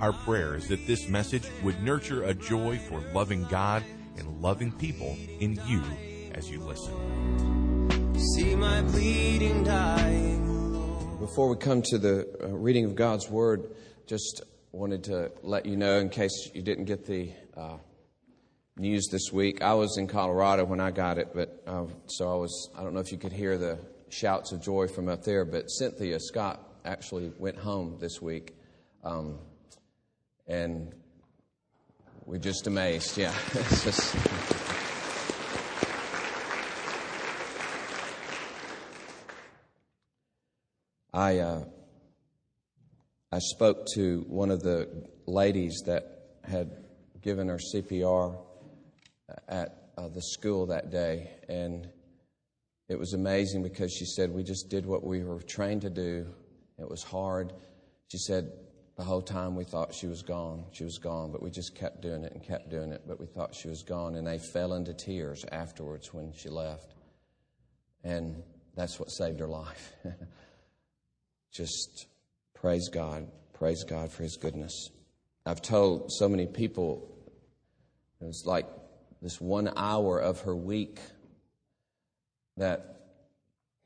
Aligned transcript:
Our 0.00 0.14
prayer 0.14 0.54
is 0.54 0.66
that 0.68 0.86
this 0.86 1.08
message 1.08 1.42
would 1.62 1.82
nurture 1.82 2.24
a 2.24 2.32
joy 2.32 2.78
for 2.78 3.00
loving 3.12 3.44
God 3.44 3.84
and 4.16 4.40
loving 4.40 4.72
people 4.72 5.16
in 5.40 5.60
you 5.66 5.82
as 6.34 6.50
you 6.50 6.60
listen. 6.60 6.94
See 8.34 8.54
my 8.54 8.80
bleeding 8.80 9.62
dying 9.62 11.16
Before 11.18 11.50
we 11.50 11.56
come 11.56 11.82
to 11.82 11.98
the 11.98 12.26
uh, 12.42 12.48
reading 12.48 12.86
of 12.86 12.94
God's 12.94 13.28
Word, 13.28 13.74
just 14.06 14.42
wanted 14.72 15.04
to 15.04 15.32
let 15.42 15.66
you 15.66 15.76
know, 15.76 15.98
in 15.98 16.08
case 16.08 16.50
you 16.54 16.62
didn't 16.62 16.86
get 16.86 17.04
the 17.04 17.32
uh, 17.54 17.76
news 18.78 19.06
this 19.12 19.30
week, 19.30 19.60
I 19.60 19.74
was 19.74 19.98
in 19.98 20.06
Colorado 20.06 20.64
when 20.64 20.80
I 20.80 20.92
got 20.92 21.18
it, 21.18 21.28
but 21.34 21.62
uh, 21.66 21.84
so 22.06 22.32
I 22.32 22.36
was. 22.36 22.70
I 22.74 22.82
don't 22.82 22.94
know 22.94 23.00
if 23.00 23.12
you 23.12 23.18
could 23.18 23.32
hear 23.32 23.58
the 23.58 23.78
shouts 24.08 24.52
of 24.52 24.62
joy 24.62 24.88
from 24.88 25.10
up 25.10 25.24
there, 25.24 25.44
but 25.44 25.70
Cynthia 25.70 26.18
Scott 26.20 26.66
actually 26.86 27.32
went 27.38 27.58
home 27.58 27.98
this 28.00 28.22
week, 28.22 28.56
um, 29.04 29.38
and 30.50 30.92
we're 32.26 32.38
just 32.38 32.66
amazed. 32.66 33.16
Yeah, 33.16 33.32
it's 33.54 33.84
just. 33.84 34.16
I 41.14 41.38
uh, 41.38 41.64
I 43.30 43.38
spoke 43.38 43.86
to 43.94 44.24
one 44.28 44.50
of 44.50 44.62
the 44.62 44.88
ladies 45.26 45.82
that 45.86 46.38
had 46.42 46.84
given 47.22 47.48
her 47.48 47.58
CPR 47.72 48.36
at 49.48 49.90
uh, 49.96 50.08
the 50.08 50.22
school 50.22 50.66
that 50.66 50.90
day, 50.90 51.30
and 51.48 51.88
it 52.88 52.98
was 52.98 53.12
amazing 53.12 53.62
because 53.62 53.92
she 53.92 54.04
said 54.04 54.30
we 54.30 54.42
just 54.42 54.68
did 54.68 54.84
what 54.84 55.04
we 55.04 55.22
were 55.22 55.40
trained 55.42 55.82
to 55.82 55.90
do. 55.90 56.26
It 56.76 56.88
was 56.88 57.04
hard. 57.04 57.52
She 58.08 58.18
said 58.18 58.50
the 59.00 59.06
whole 59.06 59.22
time 59.22 59.56
we 59.56 59.64
thought 59.64 59.94
she 59.94 60.06
was 60.06 60.20
gone. 60.20 60.62
She 60.72 60.84
was 60.84 60.98
gone, 60.98 61.32
but 61.32 61.42
we 61.42 61.50
just 61.50 61.74
kept 61.74 62.02
doing 62.02 62.22
it 62.22 62.34
and 62.34 62.42
kept 62.42 62.68
doing 62.68 62.92
it. 62.92 63.00
But 63.08 63.18
we 63.18 63.24
thought 63.24 63.54
she 63.54 63.66
was 63.66 63.82
gone, 63.82 64.14
and 64.14 64.26
they 64.26 64.36
fell 64.36 64.74
into 64.74 64.92
tears 64.92 65.42
afterwards 65.50 66.12
when 66.12 66.34
she 66.34 66.50
left, 66.50 66.92
and 68.04 68.42
that's 68.76 69.00
what 69.00 69.10
saved 69.10 69.40
her 69.40 69.48
life. 69.48 69.94
just 71.50 72.08
praise 72.52 72.90
God, 72.90 73.26
praise 73.54 73.84
God 73.84 74.12
for 74.12 74.22
His 74.22 74.36
goodness. 74.36 74.90
I've 75.46 75.62
told 75.62 76.12
so 76.12 76.28
many 76.28 76.46
people 76.46 77.10
it 78.20 78.26
was 78.26 78.44
like 78.44 78.66
this 79.22 79.40
one 79.40 79.72
hour 79.78 80.18
of 80.18 80.42
her 80.42 80.54
week 80.54 80.98
that 82.58 82.99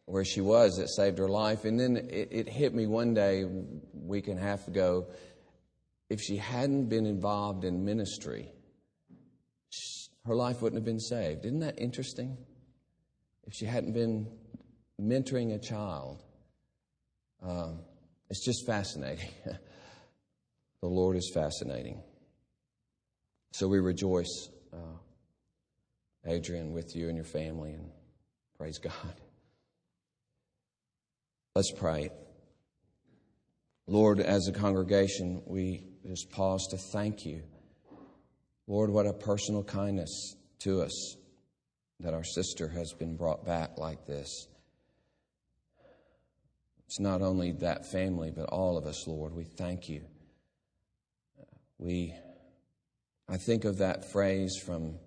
where 0.07 0.25
she 0.25 0.41
was 0.41 0.77
that 0.77 0.89
saved 0.89 1.19
her 1.19 1.29
life. 1.29 1.65
And 1.65 1.79
then 1.79 1.97
it, 1.97 2.29
it 2.31 2.49
hit 2.49 2.75
me 2.75 2.87
one 2.87 3.15
day, 3.15 3.45
week 3.93 4.29
and 4.29 4.39
a 4.39 4.43
half 4.43 4.69
ago, 4.69 5.07
if 6.11 6.21
she 6.21 6.37
hadn't 6.37 6.89
been 6.89 7.07
involved 7.07 7.65
in 7.65 7.85
ministry, 7.85 8.53
her 10.27 10.35
life 10.35 10.63
wouldn't 10.63 10.79
have 10.79 10.85
been 10.85 11.01
saved. 11.01 11.45
Isn't 11.45 11.61
that 11.61 11.79
interesting? 11.79 12.37
If 13.47 13.55
she 13.55 13.67
hadn't 13.67 13.93
been 13.93 14.27
mentoring 15.01 15.55
a 15.55 15.59
child, 15.59 16.23
um, 17.43 17.81
it's 18.31 18.45
just 18.45 18.67
fascinating. 18.67 19.29
the 20.81 20.89
Lord 20.89 21.17
is 21.17 21.31
fascinating. 21.33 22.03
So 23.53 23.69
we 23.69 23.79
rejoice, 23.79 24.49
uh, 24.73 24.99
Adrian, 26.27 26.73
with 26.73 26.97
you 26.97 27.09
and 27.09 27.17
your 27.17 27.25
family, 27.25 27.73
and 27.73 27.91
praise 28.59 28.79
God. 28.79 28.93
Let's 31.57 31.71
pray. 31.71 32.11
Lord, 33.87 34.19
as 34.19 34.49
a 34.49 34.53
congregation, 34.53 35.41
we 35.47 35.87
just 36.05 36.29
pause 36.33 36.67
to 36.71 36.77
thank 36.77 37.25
you. 37.25 37.45
Lord, 38.67 38.91
what 38.91 39.07
a 39.07 39.13
personal 39.13 39.63
kindness 39.63 40.35
to 40.63 40.83
us 40.83 41.17
that 42.01 42.13
our 42.13 42.25
sister 42.25 42.67
has 42.67 42.93
been 42.93 43.17
brought 43.17 43.47
back 43.47 43.79
like 43.79 44.05
this. 44.05 44.49
It's 46.87 46.99
not 46.99 47.23
only 47.23 47.53
that 47.61 47.89
family, 47.89 48.33
but 48.35 48.47
all 48.47 48.77
of 48.77 48.85
us, 48.85 49.07
Lord. 49.07 49.33
We 49.33 49.45
thank 49.45 49.89
you. 49.89 50.03
We, 51.79 52.17
I 53.29 53.37
think 53.37 53.65
of 53.65 53.79
that 53.79 54.11
phrase 54.11 54.61
from 54.67 54.99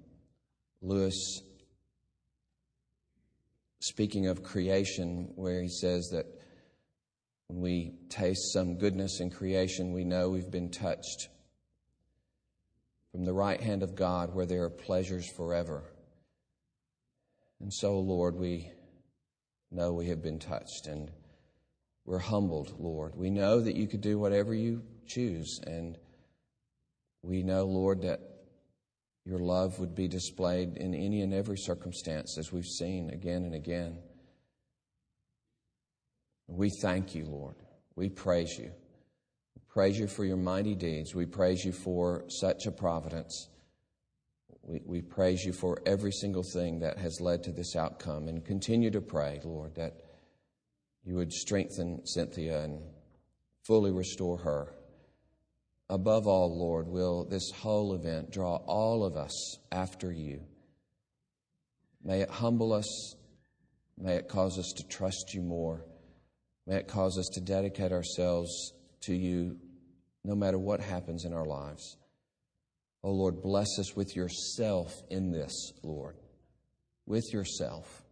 Lewis 0.82 1.42
speaking 3.80 4.28
of 4.28 4.44
creation, 4.44 5.32
where 5.36 5.62
he 5.62 5.70
says 5.70 6.10
that 6.10 6.26
when 7.48 7.62
we 7.62 7.94
taste 8.10 8.52
some 8.54 8.78
goodness 8.78 9.20
in 9.20 9.30
creation, 9.30 9.94
we 9.94 10.04
know 10.04 10.30
we've 10.30 10.52
been 10.52 10.70
touched 10.70 11.30
from 13.12 13.26
the 13.26 13.34
right 13.34 13.62
hand 13.62 13.84
of 13.84 13.96
God 13.96 14.34
where 14.34 14.46
there 14.46 14.64
are 14.64 14.70
pleasures 14.70 15.30
forever. 15.36 15.84
And 17.60 17.74
so, 17.74 18.00
Lord, 18.00 18.36
we 18.36 18.72
know 19.72 19.94
we 19.94 20.10
have 20.10 20.22
been 20.22 20.40
touched 20.40 20.88
and 20.88 21.12
we're 22.06 22.20
humbled, 22.20 22.74
Lord. 22.80 23.16
We 23.16 23.30
know 23.30 23.60
that 23.60 23.76
you 23.76 23.88
could 23.88 24.02
do 24.02 24.18
whatever 24.18 24.54
you 24.54 24.82
choose, 25.06 25.60
and 25.68 25.98
we 27.22 27.44
know, 27.44 27.66
Lord, 27.66 28.04
that 28.04 28.22
your 29.26 29.40
love 29.40 29.78
would 29.80 29.94
be 29.94 30.08
displayed 30.08 30.78
in 30.78 30.96
any 30.96 31.22
and 31.22 31.34
every 31.34 31.58
circumstance, 31.58 32.38
as 32.38 32.54
we've 32.54 32.66
seen 32.66 33.10
again 33.10 33.44
and 33.44 33.54
again. 33.54 33.98
We 36.48 36.70
thank 36.82 37.14
you, 37.14 37.26
Lord. 37.26 37.56
We 37.96 38.10
praise 38.10 38.58
you. 38.58 38.72
We 39.56 39.62
praise 39.68 40.00
you 40.00 40.08
for 40.08 40.24
your 40.24 40.38
mighty 40.38 40.76
deeds. 40.76 41.14
We 41.14 41.26
praise 41.26 41.64
you 41.66 41.72
for 41.72 42.24
such 42.30 42.66
a 42.66 42.72
providence. 42.72 43.50
We, 44.62 44.82
we 44.86 45.02
praise 45.02 45.44
you 45.44 45.54
for 45.54 45.80
every 45.86 46.12
single 46.12 46.44
thing 46.44 46.80
that 46.80 46.98
has 46.98 47.20
led 47.22 47.44
to 47.44 47.52
this 47.52 47.76
outcome 47.76 48.28
and 48.28 48.44
continue 48.44 48.92
to 48.92 49.02
pray, 49.02 49.42
Lord, 49.44 49.76
that 49.76 49.94
you 51.04 51.16
would 51.16 51.32
strengthen 51.32 52.06
Cynthia 52.06 52.64
and 52.64 52.82
fully 53.66 53.92
restore 53.92 54.38
her. 54.38 54.74
Above 55.90 56.28
all, 56.28 56.58
Lord, 56.58 56.88
will 56.88 57.26
this 57.26 57.50
whole 57.52 57.94
event 57.94 58.32
draw 58.32 58.58
all 58.68 59.06
of 59.06 59.16
us 59.16 59.58
after 59.72 60.12
you. 60.12 60.42
May 62.04 62.22
it 62.22 62.30
humble 62.30 62.74
us. 62.74 63.16
May 63.98 64.16
it 64.16 64.28
cause 64.28 64.60
us 64.60 64.74
to 64.78 64.88
trust 64.88 65.34
you 65.34 65.42
more. 65.42 65.86
May 66.68 66.76
it 66.76 66.88
cause 66.90 67.18
us 67.18 67.30
to 67.34 67.42
dedicate 67.42 67.94
ourselves 67.94 68.74
to 69.04 69.16
you 69.16 69.58
no 70.26 70.36
matter 70.36 70.60
what 70.60 70.82
happens 70.82 71.24
in 71.24 71.34
our 71.34 71.46
lives. 71.46 71.98
Oh, 73.04 73.12
Lord, 73.12 73.42
bless 73.42 73.80
us 73.80 73.96
with 73.96 74.16
yourself 74.18 74.94
in 75.10 75.32
this, 75.32 75.72
Lord. 75.82 76.18
With 77.06 77.32
yourself. 77.32 78.04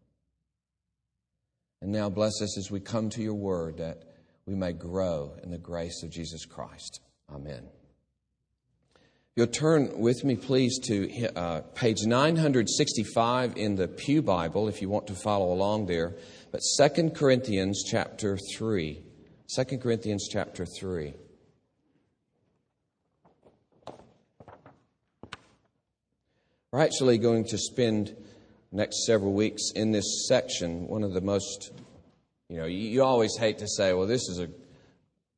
And 1.81 1.91
now 1.91 2.09
bless 2.09 2.41
us 2.41 2.57
as 2.57 2.71
we 2.71 2.79
come 2.79 3.09
to 3.09 3.21
your 3.21 3.33
word 3.33 3.77
that 3.77 4.03
we 4.45 4.55
may 4.55 4.71
grow 4.71 5.35
in 5.43 5.51
the 5.51 5.57
grace 5.57 6.01
of 6.03 6.09
Jesus 6.09 6.45
Christ. 6.45 7.01
Amen. 7.29 7.67
You'll 9.37 9.47
turn 9.47 9.99
with 9.99 10.23
me, 10.23 10.37
please, 10.37 10.79
to 10.85 11.27
uh, 11.35 11.59
page 11.73 12.05
965 12.05 13.57
in 13.57 13.75
the 13.75 13.89
Pew 13.89 14.21
Bible 14.21 14.69
if 14.69 14.81
you 14.81 14.87
want 14.87 15.07
to 15.07 15.13
follow 15.13 15.51
along 15.51 15.87
there. 15.87 16.15
But 16.53 16.61
2 16.79 17.09
Corinthians 17.09 17.83
chapter 17.85 18.37
3. 18.55 19.03
2 19.53 19.77
Corinthians 19.79 20.29
chapter 20.31 20.65
3. 20.65 21.15
We're 26.71 26.79
actually 26.79 27.17
going 27.17 27.43
to 27.47 27.57
spend 27.57 28.15
next 28.71 29.05
several 29.05 29.33
weeks 29.33 29.63
in 29.75 29.91
this 29.91 30.29
section. 30.29 30.87
One 30.87 31.03
of 31.03 31.11
the 31.11 31.19
most, 31.19 31.73
you 32.47 32.55
know, 32.55 32.67
you, 32.67 33.03
always 33.03 33.35
hate 33.35 33.57
to 33.57 33.67
say, 33.67 33.91
well, 33.91 34.07
this 34.07 34.29
is 34.29 34.39
a, 34.39 34.47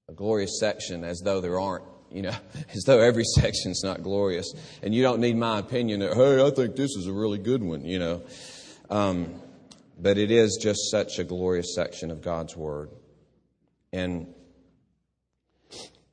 a 0.08 0.14
glorious 0.14 0.60
section 0.60 1.04
as 1.04 1.20
though 1.22 1.42
there 1.42 1.60
aren't 1.60 1.97
you 2.12 2.21
know, 2.21 2.36
as 2.74 2.83
though 2.86 3.00
every 3.00 3.24
section's 3.24 3.83
not 3.83 4.04
glorious. 4.04 4.54
And 4.81 4.94
you 4.94 5.04
don't 5.04 5.19
need 5.19 5.36
my 5.36 5.59
opinion 5.59 6.00
that, 6.01 6.13
hey, 6.13 6.45
I 6.45 6.50
think 6.51 6.75
this 6.75 6.95
is 6.95 7.07
a 7.07 7.13
really 7.13 7.39
good 7.39 7.63
one, 7.63 7.86
you 7.86 8.00
know. 8.00 8.24
Um, 8.89 9.42
but 10.00 10.18
it 10.18 10.31
is 10.31 10.59
just 10.62 10.92
such 10.92 11.19
a 11.19 11.24
glorious 11.24 11.74
section 11.74 12.12
of 12.12 12.21
God's 12.21 12.56
Word. 12.56 12.89
And 13.92 14.33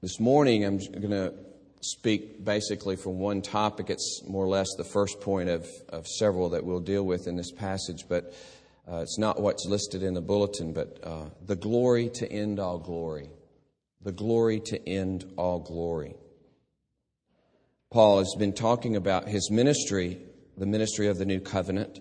this 0.00 0.18
morning, 0.18 0.64
I'm 0.64 0.78
going 0.78 1.10
to 1.10 1.34
speak 1.80 2.44
basically 2.44 2.96
from 2.96 3.18
one 3.18 3.42
topic. 3.42 3.90
It's 3.90 4.22
more 4.26 4.44
or 4.44 4.48
less 4.48 4.68
the 4.76 4.84
first 4.84 5.20
point 5.20 5.50
of, 5.50 5.66
of 5.90 6.06
several 6.06 6.50
that 6.50 6.64
we'll 6.64 6.80
deal 6.80 7.04
with 7.04 7.26
in 7.26 7.36
this 7.36 7.52
passage, 7.52 8.04
but 8.08 8.34
uh, 8.90 8.96
it's 8.96 9.18
not 9.18 9.40
what's 9.40 9.66
listed 9.66 10.02
in 10.02 10.14
the 10.14 10.20
bulletin, 10.20 10.72
but 10.72 10.98
uh, 11.02 11.26
the 11.44 11.56
glory 11.56 12.08
to 12.10 12.30
end 12.30 12.58
all 12.58 12.78
glory. 12.78 13.28
The 14.04 14.12
glory 14.12 14.60
to 14.60 14.88
end 14.88 15.24
all 15.36 15.60
glory. 15.60 16.14
Paul 17.90 18.18
has 18.18 18.34
been 18.38 18.52
talking 18.52 18.96
about 18.96 19.28
his 19.28 19.50
ministry, 19.50 20.20
the 20.56 20.66
ministry 20.66 21.08
of 21.08 21.18
the 21.18 21.24
new 21.24 21.40
covenant, 21.40 22.00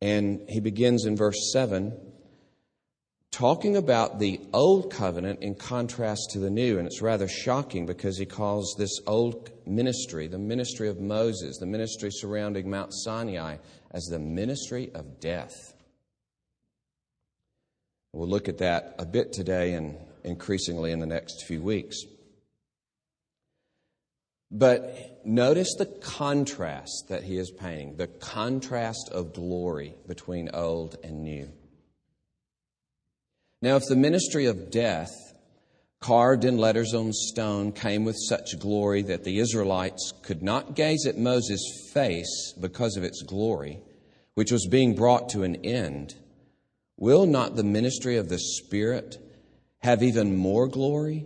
and 0.00 0.42
he 0.48 0.60
begins 0.60 1.06
in 1.06 1.16
verse 1.16 1.52
7 1.52 1.92
talking 3.36 3.76
about 3.76 4.18
the 4.18 4.40
old 4.54 4.90
covenant 4.90 5.42
in 5.42 5.54
contrast 5.54 6.30
to 6.30 6.38
the 6.38 6.48
new. 6.48 6.78
And 6.78 6.86
it's 6.86 7.02
rather 7.02 7.28
shocking 7.28 7.84
because 7.84 8.16
he 8.16 8.24
calls 8.24 8.74
this 8.78 8.98
old 9.06 9.50
ministry, 9.66 10.26
the 10.26 10.38
ministry 10.38 10.88
of 10.88 11.00
Moses, 11.00 11.58
the 11.58 11.66
ministry 11.66 12.10
surrounding 12.10 12.70
Mount 12.70 12.94
Sinai, 12.94 13.56
as 13.90 14.04
the 14.04 14.18
ministry 14.18 14.90
of 14.94 15.20
death. 15.20 15.74
We'll 18.14 18.28
look 18.28 18.48
at 18.48 18.58
that 18.58 18.94
a 18.98 19.04
bit 19.04 19.34
today 19.34 19.74
and 19.74 19.98
increasingly 20.26 20.92
in 20.92 20.98
the 20.98 21.06
next 21.06 21.44
few 21.46 21.62
weeks. 21.62 22.04
But 24.50 25.20
notice 25.24 25.74
the 25.76 25.86
contrast 25.86 27.06
that 27.08 27.24
he 27.24 27.36
is 27.38 27.50
painting 27.50 27.96
the 27.96 28.06
contrast 28.06 29.08
of 29.12 29.32
glory 29.32 29.94
between 30.06 30.50
old 30.52 30.96
and 31.02 31.22
new. 31.22 31.50
Now, 33.62 33.76
if 33.76 33.86
the 33.86 33.96
ministry 33.96 34.46
of 34.46 34.70
death, 34.70 35.10
carved 36.00 36.44
in 36.44 36.58
letters 36.58 36.94
on 36.94 37.12
stone, 37.12 37.72
came 37.72 38.04
with 38.04 38.16
such 38.28 38.58
glory 38.60 39.02
that 39.02 39.24
the 39.24 39.38
Israelites 39.38 40.12
could 40.22 40.42
not 40.42 40.76
gaze 40.76 41.06
at 41.06 41.18
Moses' 41.18 41.90
face 41.92 42.54
because 42.60 42.96
of 42.96 43.02
its 43.02 43.22
glory, 43.22 43.80
which 44.34 44.52
was 44.52 44.68
being 44.70 44.94
brought 44.94 45.30
to 45.30 45.42
an 45.42 45.56
end, 45.64 46.14
will 46.96 47.26
not 47.26 47.56
the 47.56 47.64
ministry 47.64 48.16
of 48.16 48.28
the 48.28 48.38
Spirit 48.38 49.18
have 49.86 50.02
even 50.02 50.36
more 50.36 50.66
glory? 50.66 51.24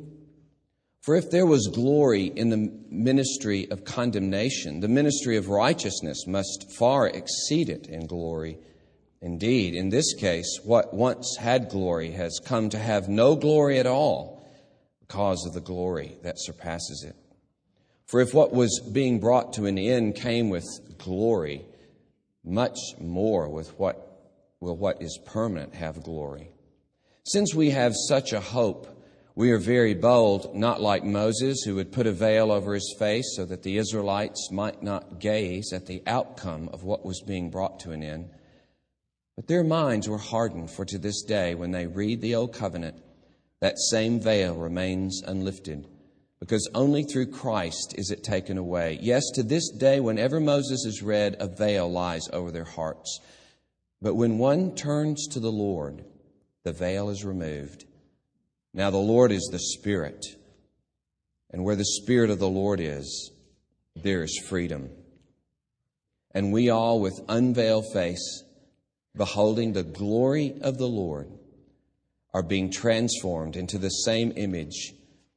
For 1.00 1.16
if 1.16 1.30
there 1.30 1.46
was 1.46 1.70
glory 1.72 2.26
in 2.26 2.50
the 2.50 2.70
ministry 2.90 3.66
of 3.70 3.86
condemnation, 3.86 4.80
the 4.80 4.88
ministry 4.88 5.38
of 5.38 5.48
righteousness 5.48 6.26
must 6.26 6.70
far 6.78 7.08
exceed 7.08 7.70
it 7.70 7.86
in 7.86 8.06
glory. 8.06 8.58
Indeed, 9.22 9.74
in 9.74 9.88
this 9.88 10.12
case, 10.12 10.60
what 10.62 10.92
once 10.92 11.38
had 11.40 11.70
glory 11.70 12.10
has 12.10 12.38
come 12.44 12.68
to 12.68 12.78
have 12.78 13.08
no 13.08 13.34
glory 13.34 13.78
at 13.78 13.86
all 13.86 14.46
because 15.00 15.46
of 15.46 15.54
the 15.54 15.62
glory 15.62 16.18
that 16.22 16.38
surpasses 16.38 17.02
it. 17.08 17.16
For 18.04 18.20
if 18.20 18.34
what 18.34 18.52
was 18.52 18.78
being 18.92 19.20
brought 19.20 19.54
to 19.54 19.64
an 19.64 19.78
end 19.78 20.16
came 20.16 20.50
with 20.50 20.66
glory, 20.98 21.64
much 22.44 22.76
more 23.00 23.48
with 23.48 23.70
what 23.78 23.96
will 24.60 24.76
what 24.76 25.00
is 25.00 25.18
permanent 25.24 25.74
have 25.76 26.02
glory. 26.02 26.49
Since 27.32 27.54
we 27.54 27.70
have 27.70 27.94
such 28.08 28.32
a 28.32 28.40
hope, 28.40 28.88
we 29.36 29.52
are 29.52 29.58
very 29.58 29.94
bold, 29.94 30.56
not 30.56 30.80
like 30.80 31.04
Moses, 31.04 31.62
who 31.62 31.76
would 31.76 31.92
put 31.92 32.08
a 32.08 32.12
veil 32.12 32.50
over 32.50 32.74
his 32.74 32.96
face 32.98 33.36
so 33.36 33.44
that 33.44 33.62
the 33.62 33.76
Israelites 33.76 34.50
might 34.50 34.82
not 34.82 35.20
gaze 35.20 35.72
at 35.72 35.86
the 35.86 36.02
outcome 36.08 36.68
of 36.72 36.82
what 36.82 37.04
was 37.04 37.22
being 37.24 37.48
brought 37.48 37.78
to 37.80 37.92
an 37.92 38.02
end. 38.02 38.30
But 39.36 39.46
their 39.46 39.62
minds 39.62 40.08
were 40.08 40.18
hardened, 40.18 40.72
for 40.72 40.84
to 40.86 40.98
this 40.98 41.22
day, 41.22 41.54
when 41.54 41.70
they 41.70 41.86
read 41.86 42.20
the 42.20 42.34
Old 42.34 42.52
Covenant, 42.52 43.00
that 43.60 43.78
same 43.78 44.18
veil 44.18 44.56
remains 44.56 45.22
unlifted, 45.24 45.86
because 46.40 46.68
only 46.74 47.04
through 47.04 47.30
Christ 47.30 47.94
is 47.96 48.10
it 48.10 48.24
taken 48.24 48.58
away. 48.58 48.98
Yes, 49.00 49.22
to 49.34 49.44
this 49.44 49.70
day, 49.70 50.00
whenever 50.00 50.40
Moses 50.40 50.84
is 50.84 51.00
read, 51.00 51.36
a 51.38 51.46
veil 51.46 51.88
lies 51.88 52.28
over 52.32 52.50
their 52.50 52.64
hearts. 52.64 53.20
But 54.02 54.16
when 54.16 54.38
one 54.38 54.74
turns 54.74 55.28
to 55.28 55.38
the 55.38 55.52
Lord, 55.52 56.04
the 56.62 56.72
veil 56.72 57.10
is 57.10 57.24
removed. 57.24 57.84
Now 58.72 58.90
the 58.90 58.98
Lord 58.98 59.32
is 59.32 59.48
the 59.50 59.58
Spirit, 59.58 60.24
and 61.50 61.64
where 61.64 61.76
the 61.76 61.84
Spirit 61.84 62.30
of 62.30 62.38
the 62.38 62.48
Lord 62.48 62.80
is, 62.80 63.32
there 63.96 64.22
is 64.22 64.38
freedom. 64.48 64.90
And 66.32 66.52
we 66.52 66.70
all, 66.70 67.00
with 67.00 67.20
unveiled 67.28 67.92
face, 67.92 68.44
beholding 69.16 69.72
the 69.72 69.82
glory 69.82 70.54
of 70.60 70.78
the 70.78 70.86
Lord, 70.86 71.28
are 72.32 72.42
being 72.42 72.70
transformed 72.70 73.56
into 73.56 73.78
the 73.78 73.88
same 73.88 74.32
image 74.36 74.94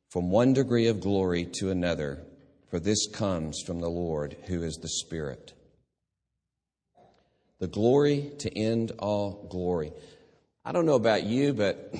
from 0.09 0.29
one 0.29 0.53
degree 0.53 0.85
of 0.87 1.01
glory 1.01 1.45
to 1.53 1.71
another, 1.71 2.23
for 2.69 2.79
this 2.79 3.07
comes 3.11 3.63
from 3.65 3.81
the 3.81 3.89
Lord 3.89 4.35
who 4.45 4.61
is 4.61 4.75
the 4.75 4.89
Spirit. 4.89 5.53
The 7.59 7.67
glory 7.67 8.31
to 8.39 8.55
end 8.55 8.91
all 8.99 9.47
glory. 9.49 9.93
I 10.65 10.71
don't 10.71 10.85
know 10.85 10.95
about 10.95 11.23
you, 11.23 11.53
but 11.53 11.93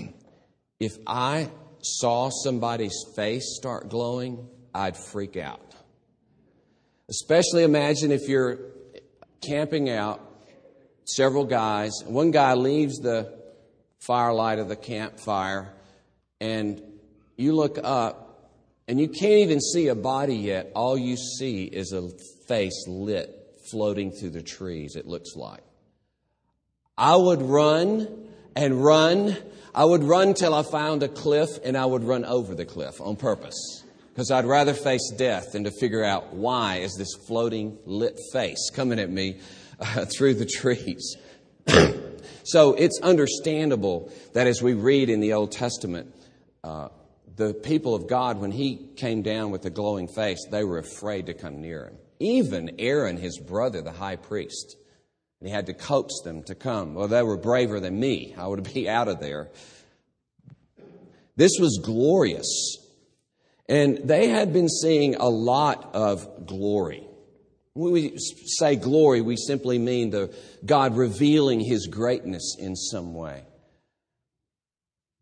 if 0.79 0.93
I 1.05 1.49
saw 1.81 2.29
somebody's 2.29 2.95
face 3.13 3.57
start 3.57 3.89
glowing, 3.89 4.47
I'd 4.73 4.95
freak 4.95 5.35
out. 5.35 5.75
Especially 7.09 7.63
imagine 7.63 8.13
if 8.13 8.29
you're 8.29 8.59
camping 9.41 9.89
out 9.89 10.21
several 11.03 11.43
guys. 11.43 11.91
One 12.05 12.31
guy 12.31 12.53
leaves 12.53 12.99
the 12.99 13.37
firelight 13.99 14.59
of 14.59 14.69
the 14.69 14.77
campfire, 14.77 15.73
and 16.39 16.81
you 17.35 17.53
look 17.53 17.77
up, 17.83 18.49
and 18.87 18.97
you 18.97 19.09
can't 19.09 19.39
even 19.39 19.59
see 19.59 19.89
a 19.89 19.95
body 19.95 20.37
yet. 20.37 20.71
All 20.73 20.97
you 20.97 21.17
see 21.17 21.65
is 21.65 21.91
a 21.91 22.09
face 22.47 22.85
lit 22.87 23.57
floating 23.69 24.11
through 24.11 24.31
the 24.31 24.41
trees, 24.41 24.95
it 24.95 25.05
looks 25.05 25.35
like. 25.35 25.63
I 26.97 27.17
would 27.17 27.41
run 27.41 28.29
and 28.55 28.83
run. 28.83 29.37
I 29.75 29.85
would 29.85 30.03
run 30.03 30.33
till 30.33 30.53
I 30.53 30.63
found 30.63 31.03
a 31.03 31.07
cliff, 31.07 31.49
and 31.63 31.77
I 31.77 31.85
would 31.85 32.03
run 32.03 32.25
over 32.25 32.55
the 32.55 32.65
cliff 32.65 33.01
on 33.01 33.15
purpose. 33.15 33.83
Because 34.13 34.29
I'd 34.29 34.45
rather 34.45 34.73
face 34.73 35.11
death 35.17 35.53
than 35.53 35.63
to 35.63 35.71
figure 35.71 36.03
out 36.03 36.33
why 36.33 36.77
is 36.77 36.95
this 36.95 37.15
floating 37.27 37.79
lit 37.85 38.15
face 38.31 38.69
coming 38.69 38.99
at 38.99 39.09
me 39.09 39.39
uh, 39.79 40.05
through 40.17 40.35
the 40.35 40.45
trees. 40.45 41.17
so 42.43 42.73
it's 42.73 42.99
understandable 43.01 44.11
that 44.33 44.45
as 44.45 44.61
we 44.61 44.73
read 44.73 45.09
in 45.09 45.19
the 45.19 45.33
Old 45.33 45.51
Testament, 45.51 46.13
uh, 46.63 46.89
the 47.35 47.53
people 47.53 47.95
of 47.95 48.07
God, 48.07 48.39
when 48.39 48.51
he 48.51 48.75
came 48.95 49.23
down 49.23 49.49
with 49.49 49.63
the 49.63 49.71
glowing 49.71 50.07
face, 50.07 50.45
they 50.51 50.63
were 50.63 50.77
afraid 50.77 51.25
to 51.25 51.33
come 51.33 51.61
near 51.61 51.85
him. 51.85 51.97
Even 52.19 52.75
Aaron, 52.77 53.17
his 53.17 53.39
brother, 53.39 53.81
the 53.81 53.91
high 53.91 54.15
priest, 54.15 54.77
and 55.43 55.49
he 55.49 55.53
had 55.53 55.65
to 55.65 55.73
coax 55.73 56.21
them 56.21 56.41
to 56.43 56.55
come. 56.55 56.93
Well, 56.93 57.09
they 57.09 57.21
were 57.21 57.35
braver 57.35 57.81
than 57.81 57.99
me. 57.99 58.33
I 58.37 58.47
would 58.47 58.73
be 58.73 58.87
out 58.87 59.09
of 59.09 59.19
there. 59.19 59.49
This 61.35 61.51
was 61.59 61.81
glorious. 61.83 62.77
And 63.67 63.97
they 63.97 64.29
had 64.29 64.53
been 64.53 64.69
seeing 64.69 65.15
a 65.15 65.27
lot 65.27 65.93
of 65.93 66.47
glory. 66.47 67.03
When 67.73 67.91
we 67.91 68.13
say 68.17 68.77
glory, 68.77 69.19
we 69.19 69.35
simply 69.35 69.77
mean 69.79 70.11
the 70.11 70.33
God 70.65 70.95
revealing 70.95 71.59
his 71.59 71.87
greatness 71.87 72.55
in 72.57 72.77
some 72.77 73.13
way. 73.13 73.43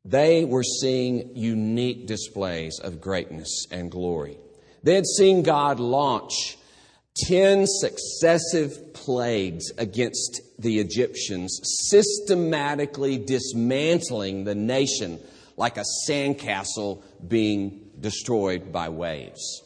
They 0.06 0.46
were 0.46 0.62
seeing 0.62 1.36
unique 1.36 2.06
displays 2.06 2.78
of 2.78 3.02
greatness 3.02 3.66
and 3.72 3.90
glory. 3.90 4.38
They 4.84 4.94
had 4.94 5.08
seen 5.08 5.42
God 5.42 5.80
launch 5.80 6.60
10 7.16 7.66
successive 7.68 8.94
plagues 8.94 9.72
against 9.78 10.42
the 10.60 10.80
Egyptians, 10.80 11.60
systematically 11.90 13.18
dismantling 13.18 14.44
the 14.44 14.56
nation 14.56 15.20
like 15.58 15.78
a 15.78 15.84
sandcastle 16.08 17.04
being 17.28 17.90
destroyed 18.00 18.72
by 18.72 18.90
waves. 18.90 19.64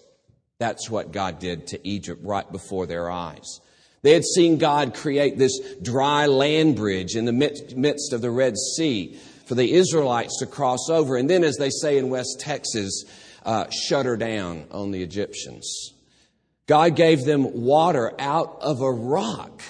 That's 0.58 0.90
what 0.90 1.12
God 1.12 1.40
did 1.40 1.68
to 1.68 1.88
Egypt 1.88 2.22
right 2.24 2.50
before 2.52 2.88
their 2.88 3.10
eyes. 3.10 3.60
They 4.02 4.14
had 4.14 4.24
seen 4.24 4.58
God 4.58 4.94
create 4.94 5.38
this 5.38 5.60
dry 5.82 6.28
land 6.28 6.76
bridge 6.76 7.16
in 7.16 7.26
the 7.26 7.32
midst 7.32 8.14
of 8.14 8.22
the 8.22 8.32
Red 8.32 8.56
Sea 8.58 9.18
for 9.46 9.56
the 9.56 9.74
Israelites 9.74 10.40
to 10.40 10.46
cross 10.46 10.90
over. 10.90 11.18
And 11.18 11.30
then, 11.30 11.44
as 11.44 11.58
they 11.58 11.70
say 11.70 11.98
in 11.98 12.10
West 12.10 12.40
Texas, 12.40 13.06
uh, 13.44 13.66
shut 13.70 14.06
her 14.06 14.18
down 14.18 14.66
on 14.72 14.92
the 14.92 15.02
Egyptians. 15.02 15.95
God 16.68 16.96
gave 16.96 17.26
them 17.26 17.62
water 17.62 18.14
out 18.20 18.58
of 18.62 18.82
a 18.82 18.92
rock. 18.92 19.62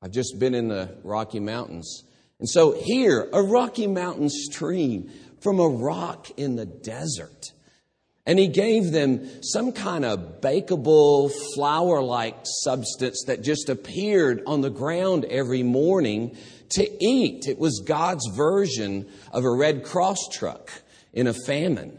I've 0.00 0.10
just 0.10 0.38
been 0.38 0.54
in 0.54 0.68
the 0.68 0.96
Rocky 1.04 1.40
Mountains. 1.40 2.04
And 2.38 2.48
so 2.48 2.72
here, 2.72 3.28
a 3.32 3.42
Rocky 3.42 3.86
Mountain 3.86 4.30
stream 4.30 5.10
from 5.40 5.58
a 5.60 5.68
rock 5.68 6.30
in 6.36 6.56
the 6.56 6.66
desert. 6.66 7.52
And 8.24 8.38
he 8.38 8.46
gave 8.46 8.92
them 8.92 9.42
some 9.42 9.72
kind 9.72 10.04
of 10.04 10.40
bakeable, 10.40 11.32
flour 11.54 12.02
like 12.02 12.36
substance 12.62 13.24
that 13.26 13.42
just 13.42 13.68
appeared 13.68 14.42
on 14.46 14.60
the 14.60 14.70
ground 14.70 15.24
every 15.24 15.62
morning 15.62 16.36
to 16.70 17.04
eat. 17.04 17.48
It 17.48 17.58
was 17.58 17.82
God's 17.86 18.26
version 18.34 19.08
of 19.32 19.44
a 19.44 19.50
Red 19.50 19.82
Cross 19.82 20.28
truck 20.32 20.70
in 21.12 21.26
a 21.26 21.34
famine. 21.46 21.98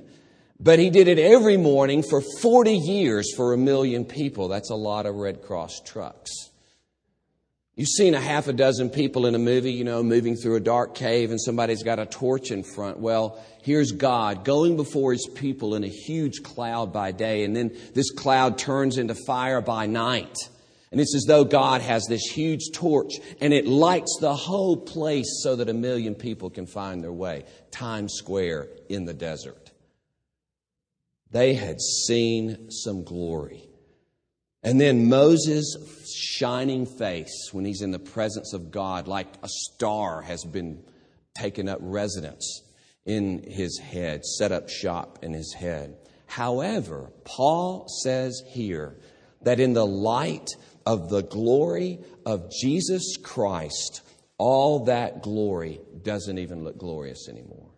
But 0.59 0.79
he 0.79 0.89
did 0.89 1.07
it 1.07 1.17
every 1.17 1.55
morning 1.55 2.03
for 2.03 2.21
40 2.41 2.75
years 2.75 3.33
for 3.35 3.53
a 3.53 3.57
million 3.57 4.03
people. 4.03 4.49
That's 4.49 4.69
a 4.69 4.75
lot 4.75 5.05
of 5.05 5.15
Red 5.15 5.41
Cross 5.41 5.81
trucks. 5.85 6.49
You've 7.79 7.87
seen 7.87 8.13
a 8.13 8.19
half 8.19 8.49
a 8.49 8.53
dozen 8.53 8.89
people 8.89 9.25
in 9.25 9.35
a 9.35 9.39
movie, 9.39 9.71
you 9.71 9.85
know, 9.85 10.03
moving 10.03 10.35
through 10.35 10.57
a 10.57 10.59
dark 10.59 10.95
cave 10.95 11.31
and 11.31 11.39
somebody's 11.39 11.81
got 11.81 11.97
a 11.97 12.05
torch 12.05 12.51
in 12.51 12.61
front. 12.61 12.99
Well, 12.99 13.41
here's 13.61 13.93
God 13.93 14.43
going 14.43 14.75
before 14.75 15.13
his 15.13 15.29
people 15.33 15.75
in 15.75 15.85
a 15.85 15.87
huge 15.87 16.43
cloud 16.43 16.91
by 16.91 17.13
day, 17.13 17.45
and 17.45 17.55
then 17.55 17.71
this 17.93 18.11
cloud 18.11 18.57
turns 18.57 18.97
into 18.97 19.15
fire 19.15 19.61
by 19.61 19.85
night. 19.85 20.35
And 20.91 20.99
it's 20.99 21.15
as 21.15 21.23
though 21.25 21.45
God 21.45 21.79
has 21.79 22.05
this 22.09 22.23
huge 22.23 22.71
torch 22.73 23.13
and 23.39 23.53
it 23.53 23.65
lights 23.65 24.17
the 24.19 24.35
whole 24.35 24.75
place 24.75 25.41
so 25.41 25.55
that 25.55 25.69
a 25.69 25.73
million 25.73 26.15
people 26.15 26.49
can 26.49 26.65
find 26.65 27.01
their 27.01 27.13
way. 27.13 27.45
Times 27.71 28.13
Square 28.15 28.67
in 28.89 29.05
the 29.05 29.13
desert. 29.13 29.68
They 31.31 31.53
had 31.53 31.79
seen 31.79 32.71
some 32.71 33.03
glory. 33.03 33.69
And 34.63 34.79
then 34.81 35.07
Moses' 35.07 35.77
shining 36.13 36.85
face 36.85 37.49
when 37.51 37.65
he's 37.65 37.81
in 37.81 37.91
the 37.91 37.99
presence 37.99 38.53
of 38.53 38.71
God, 38.71 39.07
like 39.07 39.27
a 39.41 39.47
star, 39.47 40.21
has 40.21 40.43
been 40.43 40.83
taken 41.35 41.69
up 41.69 41.79
residence 41.81 42.63
in 43.05 43.43
his 43.43 43.79
head, 43.79 44.25
set 44.25 44.51
up 44.51 44.69
shop 44.69 45.19
in 45.21 45.33
his 45.33 45.53
head. 45.53 45.95
However, 46.25 47.11
Paul 47.23 47.87
says 48.03 48.43
here 48.47 48.97
that 49.43 49.59
in 49.59 49.73
the 49.73 49.85
light 49.85 50.49
of 50.85 51.09
the 51.09 51.23
glory 51.23 51.99
of 52.25 52.51
Jesus 52.51 53.15
Christ, 53.17 54.01
all 54.37 54.85
that 54.85 55.23
glory 55.23 55.79
doesn't 56.03 56.37
even 56.37 56.63
look 56.63 56.77
glorious 56.77 57.27
anymore. 57.29 57.71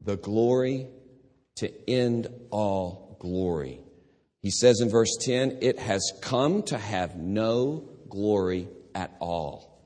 The 0.00 0.16
glory 0.16 0.88
to 1.56 1.90
end 1.90 2.28
all 2.50 3.16
glory 3.20 3.80
he 4.46 4.52
says 4.52 4.80
in 4.80 4.88
verse 4.88 5.16
10, 5.22 5.58
it 5.60 5.76
has 5.80 6.12
come 6.20 6.62
to 6.66 6.78
have 6.78 7.16
no 7.16 7.82
glory 8.08 8.68
at 8.94 9.12
all. 9.18 9.82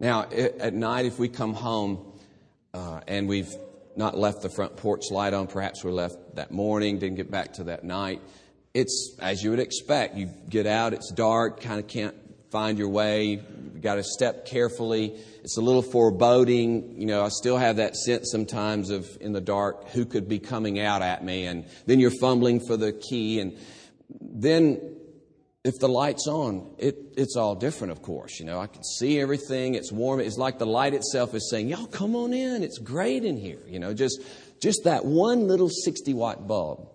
Now, 0.00 0.22
at 0.30 0.72
night, 0.72 1.04
if 1.04 1.18
we 1.18 1.28
come 1.28 1.52
home 1.52 2.18
uh, 2.72 3.00
and 3.06 3.28
we've 3.28 3.54
not 3.96 4.16
left 4.16 4.40
the 4.40 4.48
front 4.48 4.78
porch 4.78 5.10
light 5.10 5.34
on, 5.34 5.46
perhaps 5.46 5.84
we 5.84 5.90
left 5.90 6.36
that 6.36 6.50
morning, 6.50 6.98
didn't 6.98 7.16
get 7.16 7.30
back 7.30 7.52
to 7.54 7.64
that 7.64 7.84
night, 7.84 8.22
it's 8.72 9.14
as 9.20 9.42
you 9.42 9.50
would 9.50 9.60
expect. 9.60 10.16
You 10.16 10.30
get 10.48 10.66
out, 10.66 10.94
it's 10.94 11.12
dark, 11.12 11.60
kind 11.60 11.78
of 11.78 11.86
can't 11.86 12.16
find 12.50 12.78
your 12.78 12.88
way, 12.88 13.42
you've 13.78 13.84
got 13.84 13.94
to 13.94 14.04
step 14.04 14.46
carefully 14.46 15.18
it's 15.48 15.56
a 15.56 15.62
little 15.62 15.80
foreboding. 15.80 17.00
You 17.00 17.06
know, 17.06 17.24
I 17.24 17.28
still 17.30 17.56
have 17.56 17.76
that 17.76 17.96
sense 17.96 18.30
sometimes 18.30 18.90
of 18.90 19.08
in 19.18 19.32
the 19.32 19.40
dark 19.40 19.88
who 19.92 20.04
could 20.04 20.28
be 20.28 20.38
coming 20.38 20.78
out 20.78 21.00
at 21.00 21.24
me. 21.24 21.46
And 21.46 21.64
then 21.86 22.00
you're 22.00 22.10
fumbling 22.10 22.60
for 22.60 22.76
the 22.76 22.92
key. 22.92 23.40
And 23.40 23.56
then 24.20 24.78
if 25.64 25.78
the 25.78 25.88
light's 25.88 26.26
on, 26.26 26.74
it, 26.76 26.96
it's 27.16 27.34
all 27.34 27.54
different, 27.54 27.92
of 27.92 28.02
course. 28.02 28.38
You 28.38 28.44
know, 28.44 28.60
I 28.60 28.66
can 28.66 28.84
see 28.84 29.18
everything. 29.20 29.74
It's 29.74 29.90
warm. 29.90 30.20
It's 30.20 30.36
like 30.36 30.58
the 30.58 30.66
light 30.66 30.92
itself 30.92 31.34
is 31.34 31.48
saying, 31.50 31.68
y'all 31.68 31.86
come 31.86 32.14
on 32.14 32.34
in. 32.34 32.62
It's 32.62 32.78
great 32.78 33.24
in 33.24 33.36
here. 33.36 33.62
You 33.66 33.78
know, 33.78 33.94
just, 33.94 34.20
just 34.60 34.84
that 34.84 35.04
one 35.06 35.48
little 35.48 35.70
60 35.70 36.12
watt 36.14 36.46
bulb. 36.46 36.90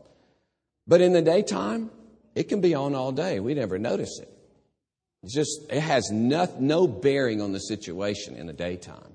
But 0.85 1.01
in 1.01 1.13
the 1.13 1.21
daytime, 1.21 1.89
it 2.35 2.49
can 2.49 2.61
be 2.61 2.75
on 2.75 2.93
all 2.93 3.11
day. 3.11 3.39
We 3.39 3.53
never 3.53 3.79
notice 3.79 4.19
it. 4.21 4.32
Just, 5.25 5.71
it 5.71 5.79
has 5.79 6.09
no, 6.11 6.47
no 6.59 6.87
bearing 6.87 7.41
on 7.41 7.53
the 7.53 7.59
situation 7.59 8.35
in 8.35 8.45
the 8.45 8.53
daytime. 8.53 9.13